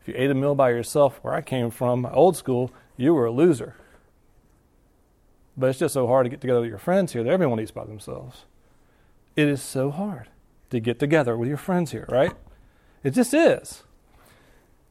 If 0.00 0.06
you 0.06 0.14
ate 0.16 0.30
a 0.30 0.34
meal 0.34 0.54
by 0.54 0.70
yourself 0.70 1.18
where 1.22 1.34
I 1.34 1.40
came 1.40 1.70
from, 1.70 2.06
old 2.06 2.36
school, 2.36 2.70
you 2.96 3.14
were 3.14 3.26
a 3.26 3.32
loser. 3.32 3.74
But 5.56 5.70
it's 5.70 5.80
just 5.80 5.94
so 5.94 6.06
hard 6.06 6.24
to 6.26 6.30
get 6.30 6.40
together 6.40 6.60
with 6.60 6.70
your 6.70 6.78
friends 6.78 7.12
here 7.12 7.26
everyone 7.26 7.58
eats 7.58 7.72
by 7.72 7.84
themselves. 7.84 8.44
It 9.34 9.48
is 9.48 9.60
so 9.60 9.90
hard 9.90 10.28
to 10.70 10.78
get 10.78 11.00
together 11.00 11.36
with 11.36 11.48
your 11.48 11.58
friends 11.58 11.90
here, 11.90 12.06
right? 12.08 12.32
It 13.02 13.10
just 13.10 13.34
is. 13.34 13.82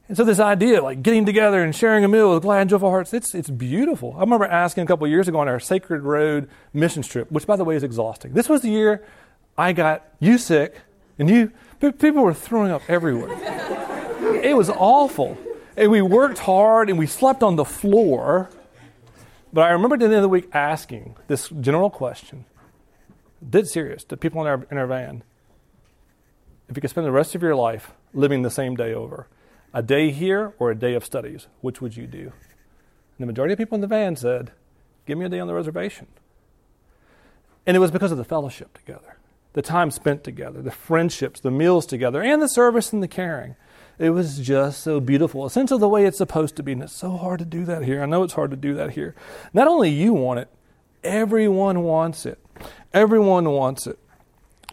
And 0.08 0.16
so 0.16 0.24
this 0.24 0.40
idea, 0.40 0.82
like 0.82 1.02
getting 1.02 1.24
together 1.24 1.62
and 1.62 1.74
sharing 1.74 2.04
a 2.04 2.08
meal 2.08 2.34
with 2.34 2.42
glad 2.42 2.62
and 2.62 2.70
joyful 2.70 2.90
hearts, 2.90 3.14
it's, 3.14 3.34
it's 3.34 3.50
beautiful. 3.50 4.14
I 4.16 4.20
remember 4.20 4.44
asking 4.44 4.84
a 4.84 4.86
couple 4.86 5.06
years 5.06 5.28
ago 5.28 5.38
on 5.38 5.48
our 5.48 5.60
Sacred 5.60 6.02
Road 6.02 6.48
mission 6.72 7.02
trip, 7.02 7.30
which 7.30 7.46
by 7.46 7.56
the 7.56 7.64
way 7.64 7.76
is 7.76 7.82
exhausting. 7.82 8.32
This 8.32 8.48
was 8.48 8.62
the 8.62 8.70
year 8.70 9.04
I 9.56 9.72
got 9.72 10.06
you 10.18 10.38
sick 10.38 10.80
and 11.18 11.30
you, 11.30 11.52
people 11.80 12.22
were 12.22 12.34
throwing 12.34 12.70
up 12.70 12.82
everywhere. 12.88 13.30
it 14.42 14.56
was 14.56 14.70
awful. 14.70 15.38
And 15.76 15.90
we 15.90 16.02
worked 16.02 16.38
hard 16.38 16.90
and 16.90 16.98
we 16.98 17.06
slept 17.06 17.42
on 17.42 17.56
the 17.56 17.64
floor. 17.64 18.50
But 19.52 19.62
I 19.62 19.70
remember 19.70 19.94
at 19.94 20.00
the 20.00 20.06
end 20.06 20.14
of 20.14 20.22
the 20.22 20.28
week 20.28 20.48
asking 20.52 21.16
this 21.28 21.48
general 21.48 21.90
question, 21.90 22.44
dead 23.48 23.68
serious, 23.68 24.04
to 24.04 24.16
people 24.16 24.40
in 24.40 24.46
our, 24.46 24.66
in 24.70 24.78
our 24.78 24.86
van, 24.86 25.22
if 26.68 26.76
you 26.76 26.80
could 26.80 26.90
spend 26.90 27.06
the 27.06 27.12
rest 27.12 27.34
of 27.34 27.42
your 27.42 27.54
life 27.54 27.92
living 28.14 28.42
the 28.42 28.50
same 28.50 28.76
day 28.76 28.94
over, 28.94 29.26
a 29.74 29.82
day 29.82 30.10
here 30.10 30.54
or 30.58 30.70
a 30.70 30.74
day 30.74 30.94
of 30.94 31.04
studies, 31.04 31.46
which 31.60 31.80
would 31.80 31.96
you 31.96 32.06
do? 32.06 32.32
And 33.18 33.20
the 33.20 33.26
majority 33.26 33.52
of 33.52 33.58
people 33.58 33.76
in 33.76 33.80
the 33.80 33.86
van 33.86 34.16
said, 34.16 34.52
Give 35.06 35.18
me 35.18 35.26
a 35.26 35.28
day 35.28 35.40
on 35.40 35.48
the 35.48 35.54
reservation. 35.54 36.06
And 37.66 37.76
it 37.76 37.80
was 37.80 37.90
because 37.90 38.12
of 38.12 38.18
the 38.18 38.24
fellowship 38.24 38.76
together, 38.78 39.16
the 39.52 39.62
time 39.62 39.90
spent 39.90 40.24
together, 40.24 40.62
the 40.62 40.70
friendships, 40.70 41.40
the 41.40 41.50
meals 41.50 41.86
together, 41.86 42.22
and 42.22 42.40
the 42.40 42.48
service 42.48 42.92
and 42.92 43.02
the 43.02 43.08
caring. 43.08 43.56
It 43.98 44.10
was 44.10 44.38
just 44.38 44.82
so 44.82 45.00
beautiful, 45.00 45.44
a 45.44 45.50
sense 45.50 45.70
of 45.70 45.80
the 45.80 45.88
way 45.88 46.06
it's 46.06 46.18
supposed 46.18 46.56
to 46.56 46.62
be. 46.62 46.72
And 46.72 46.82
it's 46.82 46.92
so 46.92 47.16
hard 47.16 47.38
to 47.40 47.44
do 47.44 47.64
that 47.66 47.84
here. 47.84 48.02
I 48.02 48.06
know 48.06 48.22
it's 48.22 48.32
hard 48.32 48.50
to 48.50 48.56
do 48.56 48.74
that 48.74 48.92
here. 48.92 49.14
Not 49.52 49.68
only 49.68 49.90
you 49.90 50.12
want 50.12 50.40
it, 50.40 50.48
everyone 51.04 51.82
wants 51.82 52.26
it. 52.26 52.38
Everyone 52.92 53.50
wants 53.50 53.86
it. 53.86 53.98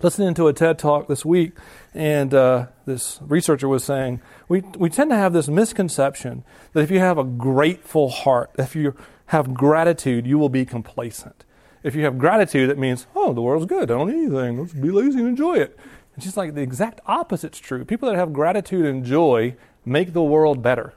Listening 0.01 0.33
to 0.35 0.47
a 0.47 0.53
TED 0.53 0.79
talk 0.79 1.07
this 1.07 1.25
week, 1.25 1.53
and 1.93 2.33
uh, 2.33 2.67
this 2.85 3.19
researcher 3.21 3.67
was 3.67 3.83
saying 3.83 4.21
we, 4.47 4.61
we 4.77 4.89
tend 4.89 5.09
to 5.09 5.15
have 5.15 5.33
this 5.33 5.47
misconception 5.47 6.43
that 6.73 6.81
if 6.81 6.91
you 6.91 6.99
have 6.99 7.17
a 7.17 7.23
grateful 7.23 8.09
heart, 8.09 8.51
if 8.57 8.75
you 8.75 8.95
have 9.27 9.53
gratitude, 9.53 10.25
you 10.25 10.37
will 10.37 10.49
be 10.49 10.65
complacent. 10.65 11.45
If 11.81 11.95
you 11.95 12.03
have 12.03 12.17
gratitude, 12.17 12.69
it 12.69 12.77
means, 12.77 13.07
oh, 13.15 13.33
the 13.33 13.41
world's 13.41 13.65
good. 13.65 13.83
I 13.83 13.95
don't 13.95 14.09
need 14.09 14.25
anything. 14.25 14.59
Let's 14.59 14.73
be 14.73 14.91
lazy 14.91 15.19
and 15.19 15.29
enjoy 15.29 15.55
it. 15.55 15.79
It's 16.15 16.25
just 16.25 16.37
like 16.37 16.53
the 16.53 16.61
exact 16.61 16.99
opposite's 17.05 17.59
true. 17.59 17.85
People 17.85 18.09
that 18.09 18.17
have 18.17 18.33
gratitude 18.33 18.85
and 18.85 19.05
joy 19.05 19.55
make 19.85 20.13
the 20.13 20.23
world 20.23 20.61
better. 20.61 20.93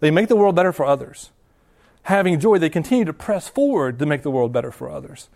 They 0.00 0.10
make 0.10 0.28
the 0.28 0.36
world 0.36 0.54
better 0.54 0.72
for 0.72 0.84
others. 0.84 1.30
Having 2.04 2.40
joy, 2.40 2.58
they 2.58 2.68
continue 2.68 3.04
to 3.04 3.12
press 3.12 3.48
forward 3.48 3.98
to 3.98 4.06
make 4.06 4.22
the 4.22 4.30
world 4.30 4.52
better 4.52 4.70
for 4.70 4.90
others. 4.90 5.28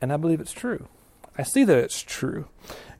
And 0.00 0.12
I 0.12 0.16
believe 0.16 0.40
it's 0.40 0.52
true. 0.52 0.88
I 1.36 1.42
see 1.42 1.64
that 1.64 1.78
it's 1.78 2.02
true. 2.02 2.48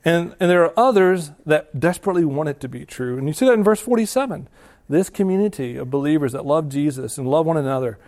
And, 0.04 0.34
and 0.40 0.50
there 0.50 0.64
are 0.64 0.72
others 0.78 1.32
that 1.44 1.78
desperately 1.78 2.24
want 2.24 2.48
it 2.48 2.60
to 2.60 2.68
be 2.68 2.84
true. 2.84 3.18
And 3.18 3.26
you 3.26 3.34
see 3.34 3.46
that 3.46 3.54
in 3.54 3.64
verse 3.64 3.80
47. 3.80 4.48
This 4.88 5.10
community 5.10 5.76
of 5.76 5.90
believers 5.90 6.32
that 6.32 6.46
love 6.46 6.68
Jesus 6.68 7.18
and 7.18 7.28
love 7.28 7.46
one 7.46 7.56
another, 7.56 7.98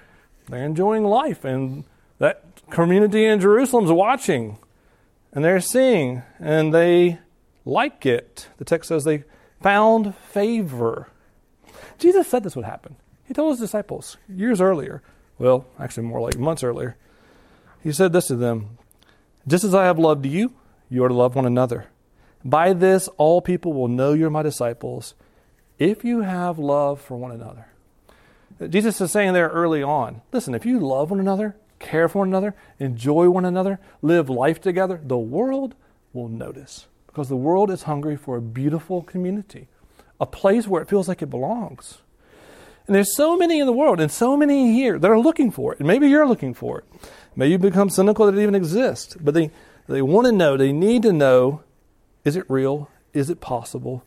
they're 0.48 0.64
enjoying 0.64 1.04
life. 1.04 1.44
And 1.44 1.84
that 2.18 2.44
community 2.70 3.26
in 3.26 3.40
Jerusalem's 3.40 3.92
watching. 3.92 4.58
And 5.32 5.44
they're 5.44 5.60
seeing. 5.60 6.22
And 6.40 6.72
they 6.72 7.18
like 7.64 8.06
it. 8.06 8.48
The 8.56 8.64
text 8.64 8.88
says 8.88 9.04
they 9.04 9.24
found 9.60 10.14
favor. 10.16 11.08
Jesus 11.98 12.26
said 12.26 12.42
this 12.42 12.56
would 12.56 12.64
happen. 12.64 12.96
He 13.24 13.34
told 13.34 13.52
his 13.52 13.60
disciples 13.60 14.16
years 14.28 14.60
earlier, 14.60 15.02
well, 15.38 15.66
actually 15.78 16.04
more 16.04 16.20
like 16.20 16.38
months 16.38 16.62
earlier. 16.62 16.96
He 17.82 17.92
said 17.92 18.12
this 18.12 18.26
to 18.28 18.36
them 18.36 18.78
Just 19.46 19.64
as 19.64 19.74
I 19.74 19.84
have 19.84 19.98
loved 19.98 20.26
you, 20.26 20.52
you 20.92 21.02
are 21.04 21.08
to 21.08 21.14
love 21.14 21.34
one 21.34 21.46
another. 21.46 21.86
By 22.44 22.74
this, 22.74 23.08
all 23.16 23.40
people 23.40 23.72
will 23.72 23.88
know 23.88 24.12
you're 24.12 24.30
my 24.30 24.42
disciples 24.42 25.14
if 25.78 26.04
you 26.04 26.20
have 26.20 26.58
love 26.58 27.00
for 27.00 27.16
one 27.16 27.32
another. 27.32 27.66
Jesus 28.68 29.00
is 29.00 29.10
saying 29.10 29.32
there 29.32 29.48
early 29.48 29.82
on 29.82 30.20
listen, 30.32 30.54
if 30.54 30.66
you 30.66 30.78
love 30.78 31.10
one 31.10 31.18
another, 31.18 31.56
care 31.78 32.08
for 32.08 32.18
one 32.18 32.28
another, 32.28 32.54
enjoy 32.78 33.30
one 33.30 33.46
another, 33.46 33.80
live 34.02 34.28
life 34.28 34.60
together, 34.60 35.00
the 35.02 35.18
world 35.18 35.74
will 36.12 36.28
notice 36.28 36.86
because 37.06 37.28
the 37.28 37.36
world 37.36 37.70
is 37.70 37.84
hungry 37.84 38.16
for 38.16 38.36
a 38.36 38.42
beautiful 38.42 39.02
community, 39.02 39.68
a 40.20 40.26
place 40.26 40.68
where 40.68 40.82
it 40.82 40.88
feels 40.88 41.08
like 41.08 41.22
it 41.22 41.30
belongs. 41.30 41.98
And 42.86 42.94
there's 42.94 43.16
so 43.16 43.36
many 43.36 43.60
in 43.60 43.66
the 43.66 43.72
world 43.72 44.00
and 44.00 44.10
so 44.10 44.36
many 44.36 44.72
here 44.72 44.98
that 44.98 45.10
are 45.10 45.18
looking 45.18 45.50
for 45.50 45.72
it. 45.72 45.78
And 45.78 45.86
maybe 45.86 46.08
you're 46.08 46.26
looking 46.26 46.52
for 46.52 46.80
it. 46.80 46.84
Maybe 47.36 47.52
you 47.52 47.58
become 47.58 47.88
cynical 47.88 48.26
that 48.26 48.36
it 48.36 48.42
even 48.42 48.54
exists. 48.54 49.16
But 49.20 49.34
they, 49.34 49.50
they 49.88 50.02
want 50.02 50.26
to 50.26 50.32
know, 50.32 50.56
they 50.56 50.72
need 50.72 51.02
to 51.02 51.12
know 51.12 51.62
is 52.24 52.36
it 52.36 52.44
real? 52.48 52.88
Is 53.12 53.30
it 53.30 53.40
possible? 53.40 54.04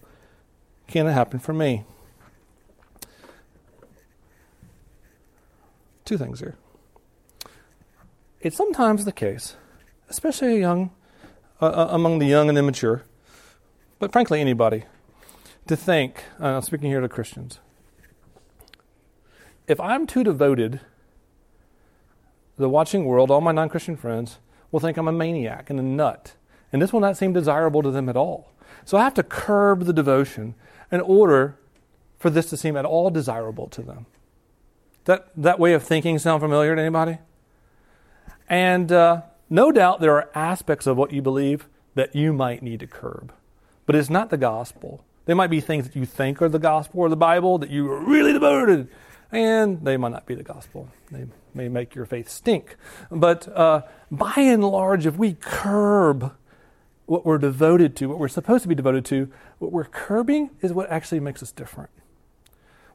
Can 0.88 1.08
it 1.08 1.12
happen 1.12 1.40
for 1.40 1.54
me? 1.54 1.84
Two 6.06 6.18
things 6.18 6.40
here. 6.40 6.56
It's 8.40 8.56
sometimes 8.56 9.06
the 9.06 9.12
case, 9.12 9.56
especially 10.08 10.60
young, 10.60 10.92
uh, 11.60 11.88
among 11.90 12.20
the 12.20 12.28
young 12.28 12.48
and 12.48 12.58
immature, 12.58 13.04
but 13.98 14.12
frankly, 14.12 14.40
anybody, 14.40 14.84
to 15.68 15.76
think, 15.76 16.24
uh, 16.40 16.62
speaking 16.62 16.90
here 16.90 17.02
to 17.02 17.10
Christians, 17.10 17.60
if 19.68 19.80
I'm 19.80 20.06
too 20.06 20.24
devoted, 20.24 20.80
the 22.58 22.70
watching 22.70 23.06
world, 23.06 23.32
all 23.32 23.42
my 23.42 23.52
non 23.52 23.68
Christian 23.68 23.98
friends, 23.98 24.38
will 24.76 24.82
think 24.82 24.98
I'm 24.98 25.08
a 25.08 25.14
maniac 25.14 25.70
and 25.70 25.80
a 25.80 25.84
nut. 25.84 26.34
And 26.74 26.82
this 26.82 26.92
will 26.92 27.00
not 27.00 27.16
seem 27.16 27.32
desirable 27.32 27.82
to 27.82 27.92
them 27.92 28.10
at 28.10 28.18
all. 28.18 28.52
So 28.84 28.98
I 28.98 29.06
have 29.06 29.14
to 29.14 29.24
curb 29.24 29.86
the 29.86 29.94
devotion 29.94 30.54
in 30.92 31.00
order 31.00 31.58
for 32.20 32.30
this 32.30 32.50
to 32.50 32.58
seem 32.58 32.76
at 32.76 32.84
all 32.84 33.10
desirable 33.10 33.68
to 33.70 33.82
them. 33.82 34.06
That, 35.06 35.30
that 35.38 35.62
way 35.62 35.72
of 35.72 35.82
thinking 35.82 36.20
sound 36.20 36.42
familiar 36.42 36.76
to 36.76 36.82
anybody? 36.82 37.20
And 38.50 38.92
uh, 38.92 39.22
no 39.50 39.72
doubt 39.72 40.02
there 40.02 40.12
are 40.12 40.30
aspects 40.36 40.88
of 40.88 40.98
what 40.98 41.14
you 41.14 41.22
believe 41.22 41.70
that 41.94 42.14
you 42.14 42.34
might 42.34 42.62
need 42.62 42.82
to 42.82 42.88
curb. 42.88 43.32
But 43.86 43.96
it's 43.96 44.10
not 44.10 44.30
the 44.30 44.38
gospel. 44.38 45.06
There 45.24 45.38
might 45.38 45.50
be 45.50 45.62
things 45.62 45.86
that 45.86 45.96
you 45.96 46.06
think 46.06 46.42
are 46.42 46.50
the 46.50 46.60
gospel 46.60 47.00
or 47.00 47.08
the 47.08 47.16
Bible 47.16 47.60
that 47.60 47.70
you 47.70 47.90
are 47.94 48.04
really 48.04 48.34
devoted 48.34 48.90
and 49.32 49.86
they 49.86 49.96
might 49.96 50.12
not 50.12 50.26
be 50.26 50.36
the 50.36 50.44
gospel. 50.44 50.90
They 51.12 51.28
may 51.56 51.70
make 51.70 51.96
your 51.96 52.06
faith 52.06 52.30
stink. 52.30 52.76
But 53.10 53.48
uh, 53.48 53.84
by 54.12 54.34
and 54.38 54.64
large, 54.64 55.06
if 55.06 55.18
we 55.18 55.34
curb 55.34 56.34
what 57.06 57.26
we're 57.26 57.38
devoted 57.38 57.96
to, 57.98 58.10
what 58.10 58.20
we're 58.20 58.28
supposed 58.28 58.64
to 58.64 58.68
be 58.68 58.76
devoted 58.76 59.06
to, 59.06 59.32
what 59.60 59.72
we're 59.72 59.86
curbing 59.86 60.50
is 60.62 60.74
what 60.74 60.90
actually 60.90 61.20
makes 61.20 61.42
us 61.42 61.52
different. 61.52 61.90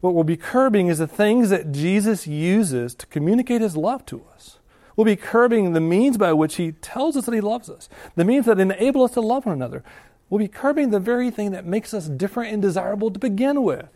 What 0.01 0.15
we'll 0.15 0.25
be 0.25 0.37
curbing 0.37 0.89
is 0.89 0.99
the 0.99 1.07
things 1.07 1.51
that 1.51 1.73
Jesus 1.73 2.27
uses 2.27 2.95
to 2.95 3.07
communicate 3.07 3.61
his 3.61 3.77
love 3.77 4.05
to 4.07 4.25
us. 4.35 4.59
We'll 4.97 5.05
be 5.05 5.17
curbing 5.17 5.73
the 5.73 5.81
means 5.81 6.17
by 6.17 6.33
which 6.33 6.57
he 6.57 6.73
tells 6.73 7.17
us 7.17 7.27
that 7.27 7.35
he 7.35 7.41
loves 7.41 7.71
us, 7.71 7.89
the 8.17 8.25
means 8.25 8.47
that 8.47 8.59
enable 8.59 9.05
us 9.05 9.13
to 9.13 9.21
love 9.21 9.47
one 9.47 9.55
another. 9.55 9.85
We'll 10.29 10.39
be 10.39 10.49
curbing 10.49 10.91
the 10.91 11.01
very 11.01 11.31
thing 11.31 11.53
that 11.53 11.67
makes 11.67 11.93
us 11.93 12.07
different 12.07 12.53
and 12.53 12.63
desirable 12.63 13.11
to 13.11 13.19
begin 13.19 13.63
with. 13.63 13.89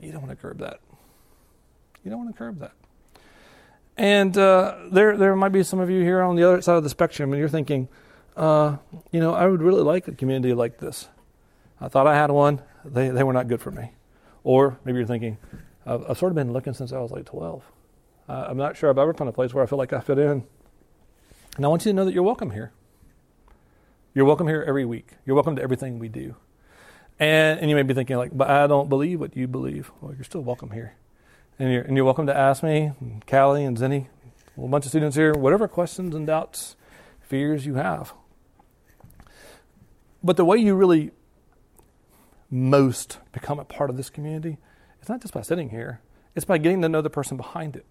You 0.00 0.12
don't 0.12 0.22
want 0.22 0.30
to 0.30 0.40
curb 0.40 0.58
that. 0.58 0.80
You 2.04 2.10
don't 2.10 2.24
want 2.24 2.34
to 2.34 2.38
curb 2.38 2.58
that. 2.60 2.72
And 3.96 4.36
uh, 4.36 4.76
there, 4.90 5.16
there 5.16 5.34
might 5.34 5.52
be 5.52 5.62
some 5.62 5.80
of 5.80 5.88
you 5.88 6.02
here 6.02 6.20
on 6.20 6.36
the 6.36 6.44
other 6.44 6.60
side 6.60 6.76
of 6.76 6.82
the 6.82 6.90
spectrum, 6.90 7.32
and 7.32 7.40
you're 7.40 7.48
thinking, 7.48 7.88
uh, 8.36 8.76
you 9.10 9.20
know, 9.20 9.32
I 9.32 9.46
would 9.46 9.62
really 9.62 9.82
like 9.82 10.06
a 10.08 10.12
community 10.12 10.52
like 10.52 10.78
this. 10.78 11.08
I 11.80 11.88
thought 11.88 12.06
I 12.06 12.14
had 12.14 12.30
one. 12.30 12.62
They, 12.84 13.08
they 13.08 13.22
were 13.22 13.32
not 13.32 13.48
good 13.48 13.60
for 13.60 13.70
me. 13.70 13.92
Or 14.44 14.78
maybe 14.84 14.98
you're 14.98 15.06
thinking, 15.06 15.38
I've, 15.86 16.10
I've 16.10 16.18
sort 16.18 16.30
of 16.30 16.36
been 16.36 16.52
looking 16.52 16.74
since 16.74 16.92
I 16.92 16.98
was 16.98 17.10
like 17.10 17.24
12. 17.24 17.64
Uh, 18.28 18.46
I'm 18.48 18.56
not 18.56 18.76
sure 18.76 18.90
I've 18.90 18.98
ever 18.98 19.14
found 19.14 19.28
a 19.30 19.32
place 19.32 19.54
where 19.54 19.64
I 19.64 19.66
feel 19.66 19.78
like 19.78 19.92
I 19.92 20.00
fit 20.00 20.18
in. 20.18 20.44
And 21.56 21.64
I 21.64 21.68
want 21.68 21.84
you 21.86 21.92
to 21.92 21.96
know 21.96 22.04
that 22.04 22.12
you're 22.12 22.22
welcome 22.22 22.50
here. 22.50 22.72
You're 24.14 24.24
welcome 24.24 24.46
here 24.46 24.64
every 24.66 24.84
week. 24.84 25.12
You're 25.24 25.34
welcome 25.34 25.56
to 25.56 25.62
everything 25.62 25.98
we 25.98 26.08
do. 26.08 26.36
And, 27.18 27.60
and 27.60 27.70
you 27.70 27.76
may 27.76 27.82
be 27.82 27.94
thinking, 27.94 28.16
like, 28.16 28.36
but 28.36 28.50
I 28.50 28.66
don't 28.66 28.88
believe 28.88 29.20
what 29.20 29.36
you 29.36 29.46
believe. 29.46 29.90
Well, 30.00 30.14
you're 30.14 30.24
still 30.24 30.42
welcome 30.42 30.70
here. 30.70 30.94
And 31.58 31.72
you're, 31.72 31.82
and 31.82 31.96
you're 31.96 32.04
welcome 32.04 32.26
to 32.26 32.36
ask 32.36 32.62
me, 32.62 32.92
Callie 33.26 33.64
and 33.64 33.78
Zenny, 33.78 34.08
a 34.56 34.60
whole 34.60 34.68
bunch 34.68 34.84
of 34.84 34.90
students 34.90 35.16
here, 35.16 35.32
whatever 35.32 35.66
questions 35.66 36.14
and 36.14 36.26
doubts, 36.26 36.76
fears 37.22 37.64
you 37.64 37.76
have. 37.76 38.12
But 40.22 40.36
the 40.36 40.44
way 40.44 40.58
you 40.58 40.74
really 40.74 41.12
most 42.50 43.18
become 43.32 43.58
a 43.58 43.64
part 43.64 43.88
of 43.88 43.96
this 43.96 44.10
community, 44.10 44.58
it's 45.00 45.08
not 45.08 45.22
just 45.22 45.32
by 45.32 45.40
sitting 45.40 45.70
here, 45.70 46.00
it's 46.34 46.44
by 46.44 46.58
getting 46.58 46.82
to 46.82 46.90
know 46.90 47.00
the 47.00 47.08
person 47.08 47.38
behind 47.38 47.74
it. 47.74 47.86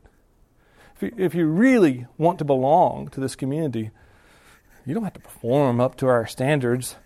If 0.95 1.01
you, 1.01 1.11
if 1.17 1.33
you 1.33 1.47
really 1.47 2.05
want 2.19 2.37
to 2.39 2.45
belong 2.45 3.07
to 3.09 3.19
this 3.19 3.35
community, 3.35 3.89
you 4.85 4.93
don't 4.93 5.03
have 5.03 5.13
to 5.13 5.19
perform 5.19 5.81
up 5.81 5.95
to 5.97 6.07
our 6.07 6.27
standards. 6.27 6.97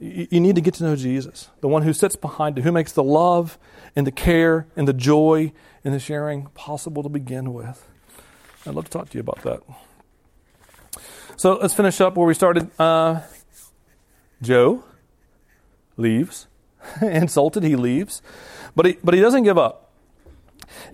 You, 0.00 0.40
need 0.40 0.56
to 0.56 0.60
get 0.60 0.74
to 0.74 0.84
know 0.84 0.96
Jesus, 0.96 1.50
the 1.60 1.68
one 1.68 1.82
who 1.82 1.92
sits 1.92 2.16
behind 2.16 2.58
it, 2.58 2.62
who 2.62 2.72
makes 2.72 2.92
the 2.92 3.04
love 3.04 3.58
and 3.94 4.06
the 4.06 4.10
care 4.10 4.66
and 4.74 4.88
the 4.88 4.92
joy 4.92 5.52
and 5.84 5.94
the 5.94 6.00
sharing 6.00 6.46
possible 6.54 7.02
to 7.02 7.08
begin 7.08 7.52
with. 7.52 7.88
I'd 8.66 8.74
love 8.74 8.84
to 8.86 8.90
talk 8.90 9.10
to 9.10 9.18
you 9.18 9.20
about 9.20 9.42
that. 9.42 9.62
So 11.36 11.54
let's 11.54 11.74
finish 11.74 12.00
up 12.00 12.16
where 12.16 12.26
we 12.26 12.34
started. 12.34 12.70
Uh, 12.80 13.20
Joe 14.40 14.84
leaves, 15.96 16.46
insulted, 17.02 17.62
he 17.62 17.76
leaves, 17.76 18.22
but 18.74 18.86
he, 18.86 18.98
but 19.04 19.14
he 19.14 19.20
doesn't 19.20 19.44
give 19.44 19.58
up. 19.58 19.92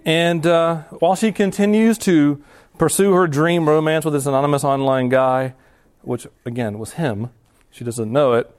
And 0.04 0.46
uh, 0.46 0.82
while 1.00 1.14
she 1.14 1.32
continues 1.32 1.98
to 1.98 2.42
pursue 2.78 3.12
her 3.12 3.26
dream 3.26 3.68
romance 3.68 4.04
with 4.04 4.14
this 4.14 4.26
anonymous 4.26 4.64
online 4.64 5.08
guy, 5.08 5.54
which 6.02 6.26
again 6.44 6.78
was 6.78 6.92
him, 6.92 7.30
she 7.70 7.84
doesn't 7.84 8.10
know 8.10 8.32
it, 8.34 8.54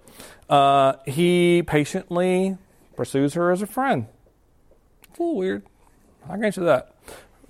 uh, 0.49 0.93
he 1.05 1.63
patiently 1.63 2.57
pursues 2.95 3.33
her 3.33 3.51
as 3.51 3.61
a 3.61 3.67
friend. 3.67 4.07
It's 5.09 5.19
a 5.19 5.23
little 5.23 5.37
weird. 5.37 5.63
I 6.29 6.37
grant 6.37 6.57
you 6.57 6.63
that. 6.65 6.95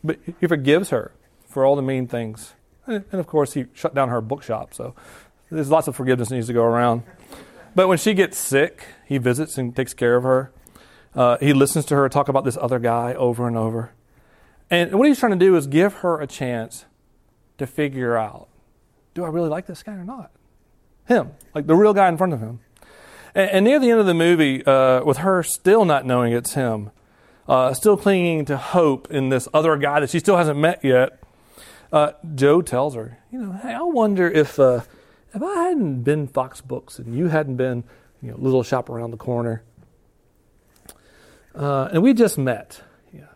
But 0.03 0.19
he 0.39 0.47
forgives 0.47 0.89
her 0.89 1.11
for 1.47 1.65
all 1.65 1.75
the 1.75 1.81
mean 1.81 2.07
things. 2.07 2.53
And 2.85 3.05
of 3.13 3.27
course, 3.27 3.53
he 3.53 3.65
shut 3.73 3.93
down 3.93 4.09
her 4.09 4.21
bookshop, 4.21 4.73
so 4.73 4.95
there's 5.51 5.69
lots 5.69 5.87
of 5.87 5.95
forgiveness 5.95 6.31
needs 6.31 6.47
to 6.47 6.53
go 6.53 6.63
around. 6.63 7.03
But 7.75 7.87
when 7.87 7.97
she 7.97 8.13
gets 8.13 8.37
sick, 8.37 8.83
he 9.05 9.17
visits 9.17 9.57
and 9.57 9.75
takes 9.75 9.93
care 9.93 10.15
of 10.15 10.23
her. 10.23 10.51
Uh, 11.13 11.37
he 11.39 11.53
listens 11.53 11.85
to 11.85 11.95
her 11.95 12.09
talk 12.09 12.29
about 12.29 12.45
this 12.45 12.57
other 12.59 12.79
guy 12.79 13.13
over 13.13 13.47
and 13.47 13.57
over. 13.57 13.91
And 14.69 14.93
what 14.95 15.07
he's 15.07 15.19
trying 15.19 15.31
to 15.31 15.45
do 15.45 15.55
is 15.55 15.67
give 15.67 15.95
her 15.95 16.19
a 16.19 16.27
chance 16.27 16.85
to 17.57 17.67
figure 17.67 18.17
out 18.17 18.47
do 19.15 19.25
I 19.25 19.27
really 19.29 19.49
like 19.49 19.65
this 19.65 19.83
guy 19.83 19.93
or 19.93 20.05
not? 20.05 20.31
Him, 21.09 21.31
like 21.55 21.65
the 21.65 21.75
real 21.75 21.93
guy 21.93 22.07
in 22.07 22.17
front 22.17 22.33
of 22.33 22.39
him. 22.39 22.59
And, 23.33 23.49
and 23.49 23.65
near 23.65 23.79
the 23.79 23.89
end 23.89 23.99
of 23.99 24.05
the 24.05 24.13
movie, 24.13 24.63
uh, 24.63 25.03
with 25.03 25.17
her 25.17 25.41
still 25.41 25.83
not 25.83 26.05
knowing 26.05 26.33
it's 26.33 26.53
him, 26.53 26.91
uh, 27.47 27.73
still 27.73 27.97
clinging 27.97 28.45
to 28.45 28.57
hope 28.57 29.09
in 29.09 29.29
this 29.29 29.47
other 29.51 29.75
guy 29.75 29.99
that 30.01 30.11
she 30.11 30.19
still 30.19 30.37
hasn't 30.37 30.59
met 30.59 30.85
yet, 30.85 31.19
uh, 31.91 32.11
Joe 32.35 32.61
tells 32.61 32.93
her, 32.93 33.17
you 33.31 33.39
know, 33.39 33.53
hey, 33.53 33.73
I 33.73 33.81
wonder 33.81 34.29
if 34.29 34.59
uh, 34.59 34.81
if 35.33 35.41
I 35.41 35.63
hadn't 35.63 36.03
been 36.03 36.27
Fox 36.27 36.61
Books 36.61 36.99
and 36.99 37.17
you 37.17 37.29
hadn't 37.29 37.55
been, 37.55 37.83
you 38.21 38.29
know, 38.29 38.37
little 38.37 38.61
shop 38.61 38.87
around 38.87 39.09
the 39.09 39.17
corner, 39.17 39.63
uh, 41.55 41.89
and 41.91 42.03
we 42.03 42.13
just 42.13 42.37
met, 42.37 42.83
yeah. 43.11 43.33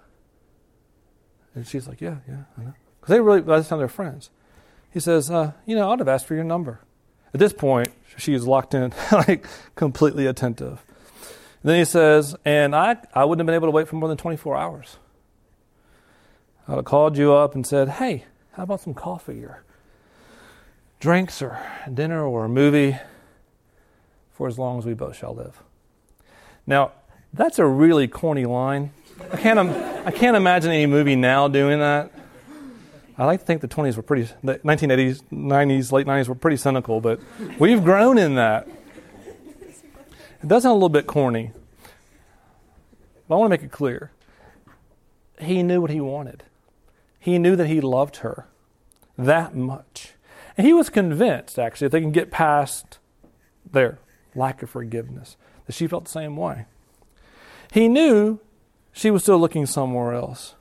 And 1.56 1.68
she's 1.68 1.88
like, 1.88 2.02
yeah, 2.02 2.18
yeah, 2.28 2.44
I 2.56 2.66
know, 2.66 2.74
because 3.02 3.14
they 3.14 3.20
really 3.20 3.42
by 3.42 3.58
this 3.58 3.68
time 3.68 3.80
they're 3.80 3.88
friends. 3.88 4.30
He 4.92 5.00
says, 5.00 5.32
uh, 5.32 5.54
you 5.66 5.76
know, 5.76 5.92
I'd 5.92 5.98
have 5.98 6.08
asked 6.08 6.28
for 6.28 6.36
your 6.36 6.44
number. 6.44 6.82
At 7.34 7.40
this 7.40 7.54
point, 7.54 7.90
she 8.18 8.34
is 8.34 8.46
locked 8.46 8.74
in, 8.74 8.94
like 9.12 9.46
completely 9.76 10.26
attentive. 10.26 10.84
Then 11.64 11.80
he 11.80 11.86
says, 11.86 12.36
and 12.44 12.76
I, 12.76 12.98
I 13.14 13.26
wouldn't 13.26 13.42
have 13.42 13.46
been 13.46 13.56
able 13.56 13.68
to 13.68 13.72
wait 13.72 13.88
for 13.88 13.96
more 13.96 14.10
than 14.10 14.18
24 14.18 14.58
hours. 14.58 14.98
I'd 16.68 16.76
have 16.76 16.86
called 16.86 17.18
you 17.18 17.34
up 17.34 17.56
and 17.56 17.66
said, 17.66 17.90
hey, 17.90 18.26
how 18.54 18.64
about 18.64 18.82
some 18.82 18.94
coffee 18.94 19.44
or 19.44 19.64
drinks 21.00 21.42
or 21.42 21.60
dinner 21.92 22.26
or 22.26 22.46
a 22.46 22.50
movie 22.50 22.98
for 24.34 24.48
as 24.48 24.60
long 24.60 24.78
as 24.78 24.86
we 24.86 24.94
both 24.94 25.16
shall 25.18 25.34
live? 25.34 25.62
Now, 26.68 26.92
that's 27.34 27.60
a 27.60 27.66
really 27.66 28.08
corny 28.08 28.46
line. 28.46 28.92
I 29.32 29.38
can't, 29.38 29.60
I 29.60 30.12
can't 30.12 30.38
imagine 30.38 30.72
any 30.72 30.86
movie 30.86 31.16
now 31.16 31.48
doing 31.48 31.80
that. 31.80 32.12
I 33.24 33.26
like 33.26 33.40
to 33.40 33.46
think 33.46 33.62
the 33.62 33.70
20s 33.70 33.96
were 33.96 34.04
pretty, 34.04 34.30
the 34.44 34.56
1980s, 34.56 35.24
90s, 35.32 35.94
late 35.94 36.06
90s 36.06 36.28
were 36.28 36.36
pretty 36.36 36.58
cynical, 36.58 37.00
but 37.00 37.22
we've 37.58 37.82
grown 37.82 38.18
in 38.18 38.36
that. 38.36 38.68
It 40.42 40.48
does 40.50 40.64
sound 40.64 40.72
a 40.72 40.74
little 40.74 40.90
bit 40.90 41.08
corny, 41.08 41.54
but 43.30 43.36
I 43.36 43.38
want 43.38 43.46
to 43.46 43.58
make 43.58 43.64
it 43.64 43.72
clear. 43.72 44.12
He 45.40 45.64
knew 45.64 45.80
what 45.80 45.90
he 45.90 46.02
wanted. 46.02 46.44
He 47.18 47.40
knew 47.40 47.56
that 47.56 47.68
he 47.68 47.80
loved 47.80 48.18
her 48.18 48.48
that 49.18 49.56
much. 49.56 50.16
And 50.58 50.68
he 50.68 50.74
was 50.74 50.90
convinced, 50.90 51.58
actually, 51.58 51.86
if 51.86 51.92
they 51.94 52.02
can 52.02 52.12
get 52.12 52.30
past 52.30 53.00
their 53.72 54.00
lack 54.36 54.62
of 54.62 54.70
forgiveness, 54.70 55.38
that 55.66 55.76
she 55.76 55.88
felt 55.88 56.04
the 56.04 56.12
same 56.12 56.36
way. 56.36 56.66
He 57.72 57.88
knew 57.88 58.42
she 58.92 59.10
was 59.12 59.24
still 59.24 59.40
looking 59.40 59.66
somewhere 59.66 60.14
else. 60.14 60.56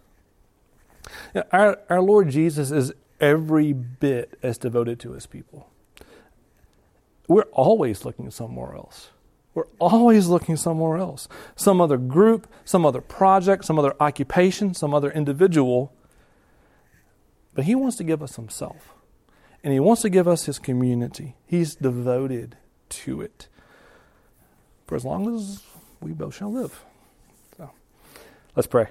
Our, 1.52 1.78
our 1.88 2.00
Lord 2.00 2.30
Jesus 2.30 2.70
is 2.70 2.92
every 3.20 3.72
bit 3.72 4.38
as 4.42 4.58
devoted 4.58 5.00
to 5.00 5.12
his 5.12 5.26
people. 5.26 5.68
We're 7.28 7.42
always 7.52 8.04
looking 8.04 8.30
somewhere 8.30 8.74
else. 8.74 9.10
We're 9.54 9.68
always 9.78 10.28
looking 10.28 10.56
somewhere 10.56 10.96
else. 10.96 11.28
Some 11.56 11.80
other 11.80 11.98
group, 11.98 12.46
some 12.64 12.86
other 12.86 13.00
project, 13.00 13.64
some 13.64 13.78
other 13.78 13.94
occupation, 14.00 14.74
some 14.74 14.94
other 14.94 15.10
individual. 15.10 15.92
But 17.54 17.64
He 17.64 17.74
wants 17.74 17.96
to 17.96 18.04
give 18.04 18.22
us 18.22 18.36
Himself. 18.36 18.94
And 19.62 19.72
He 19.72 19.80
wants 19.80 20.02
to 20.02 20.10
give 20.10 20.26
us 20.26 20.46
His 20.46 20.58
community. 20.58 21.36
He's 21.46 21.74
devoted 21.74 22.56
to 22.90 23.20
it 23.20 23.48
for 24.86 24.96
as 24.96 25.04
long 25.04 25.34
as 25.34 25.62
we 26.00 26.12
both 26.12 26.34
shall 26.36 26.52
live. 26.52 26.84
So, 27.56 27.70
let's 28.56 28.66
pray. 28.66 28.88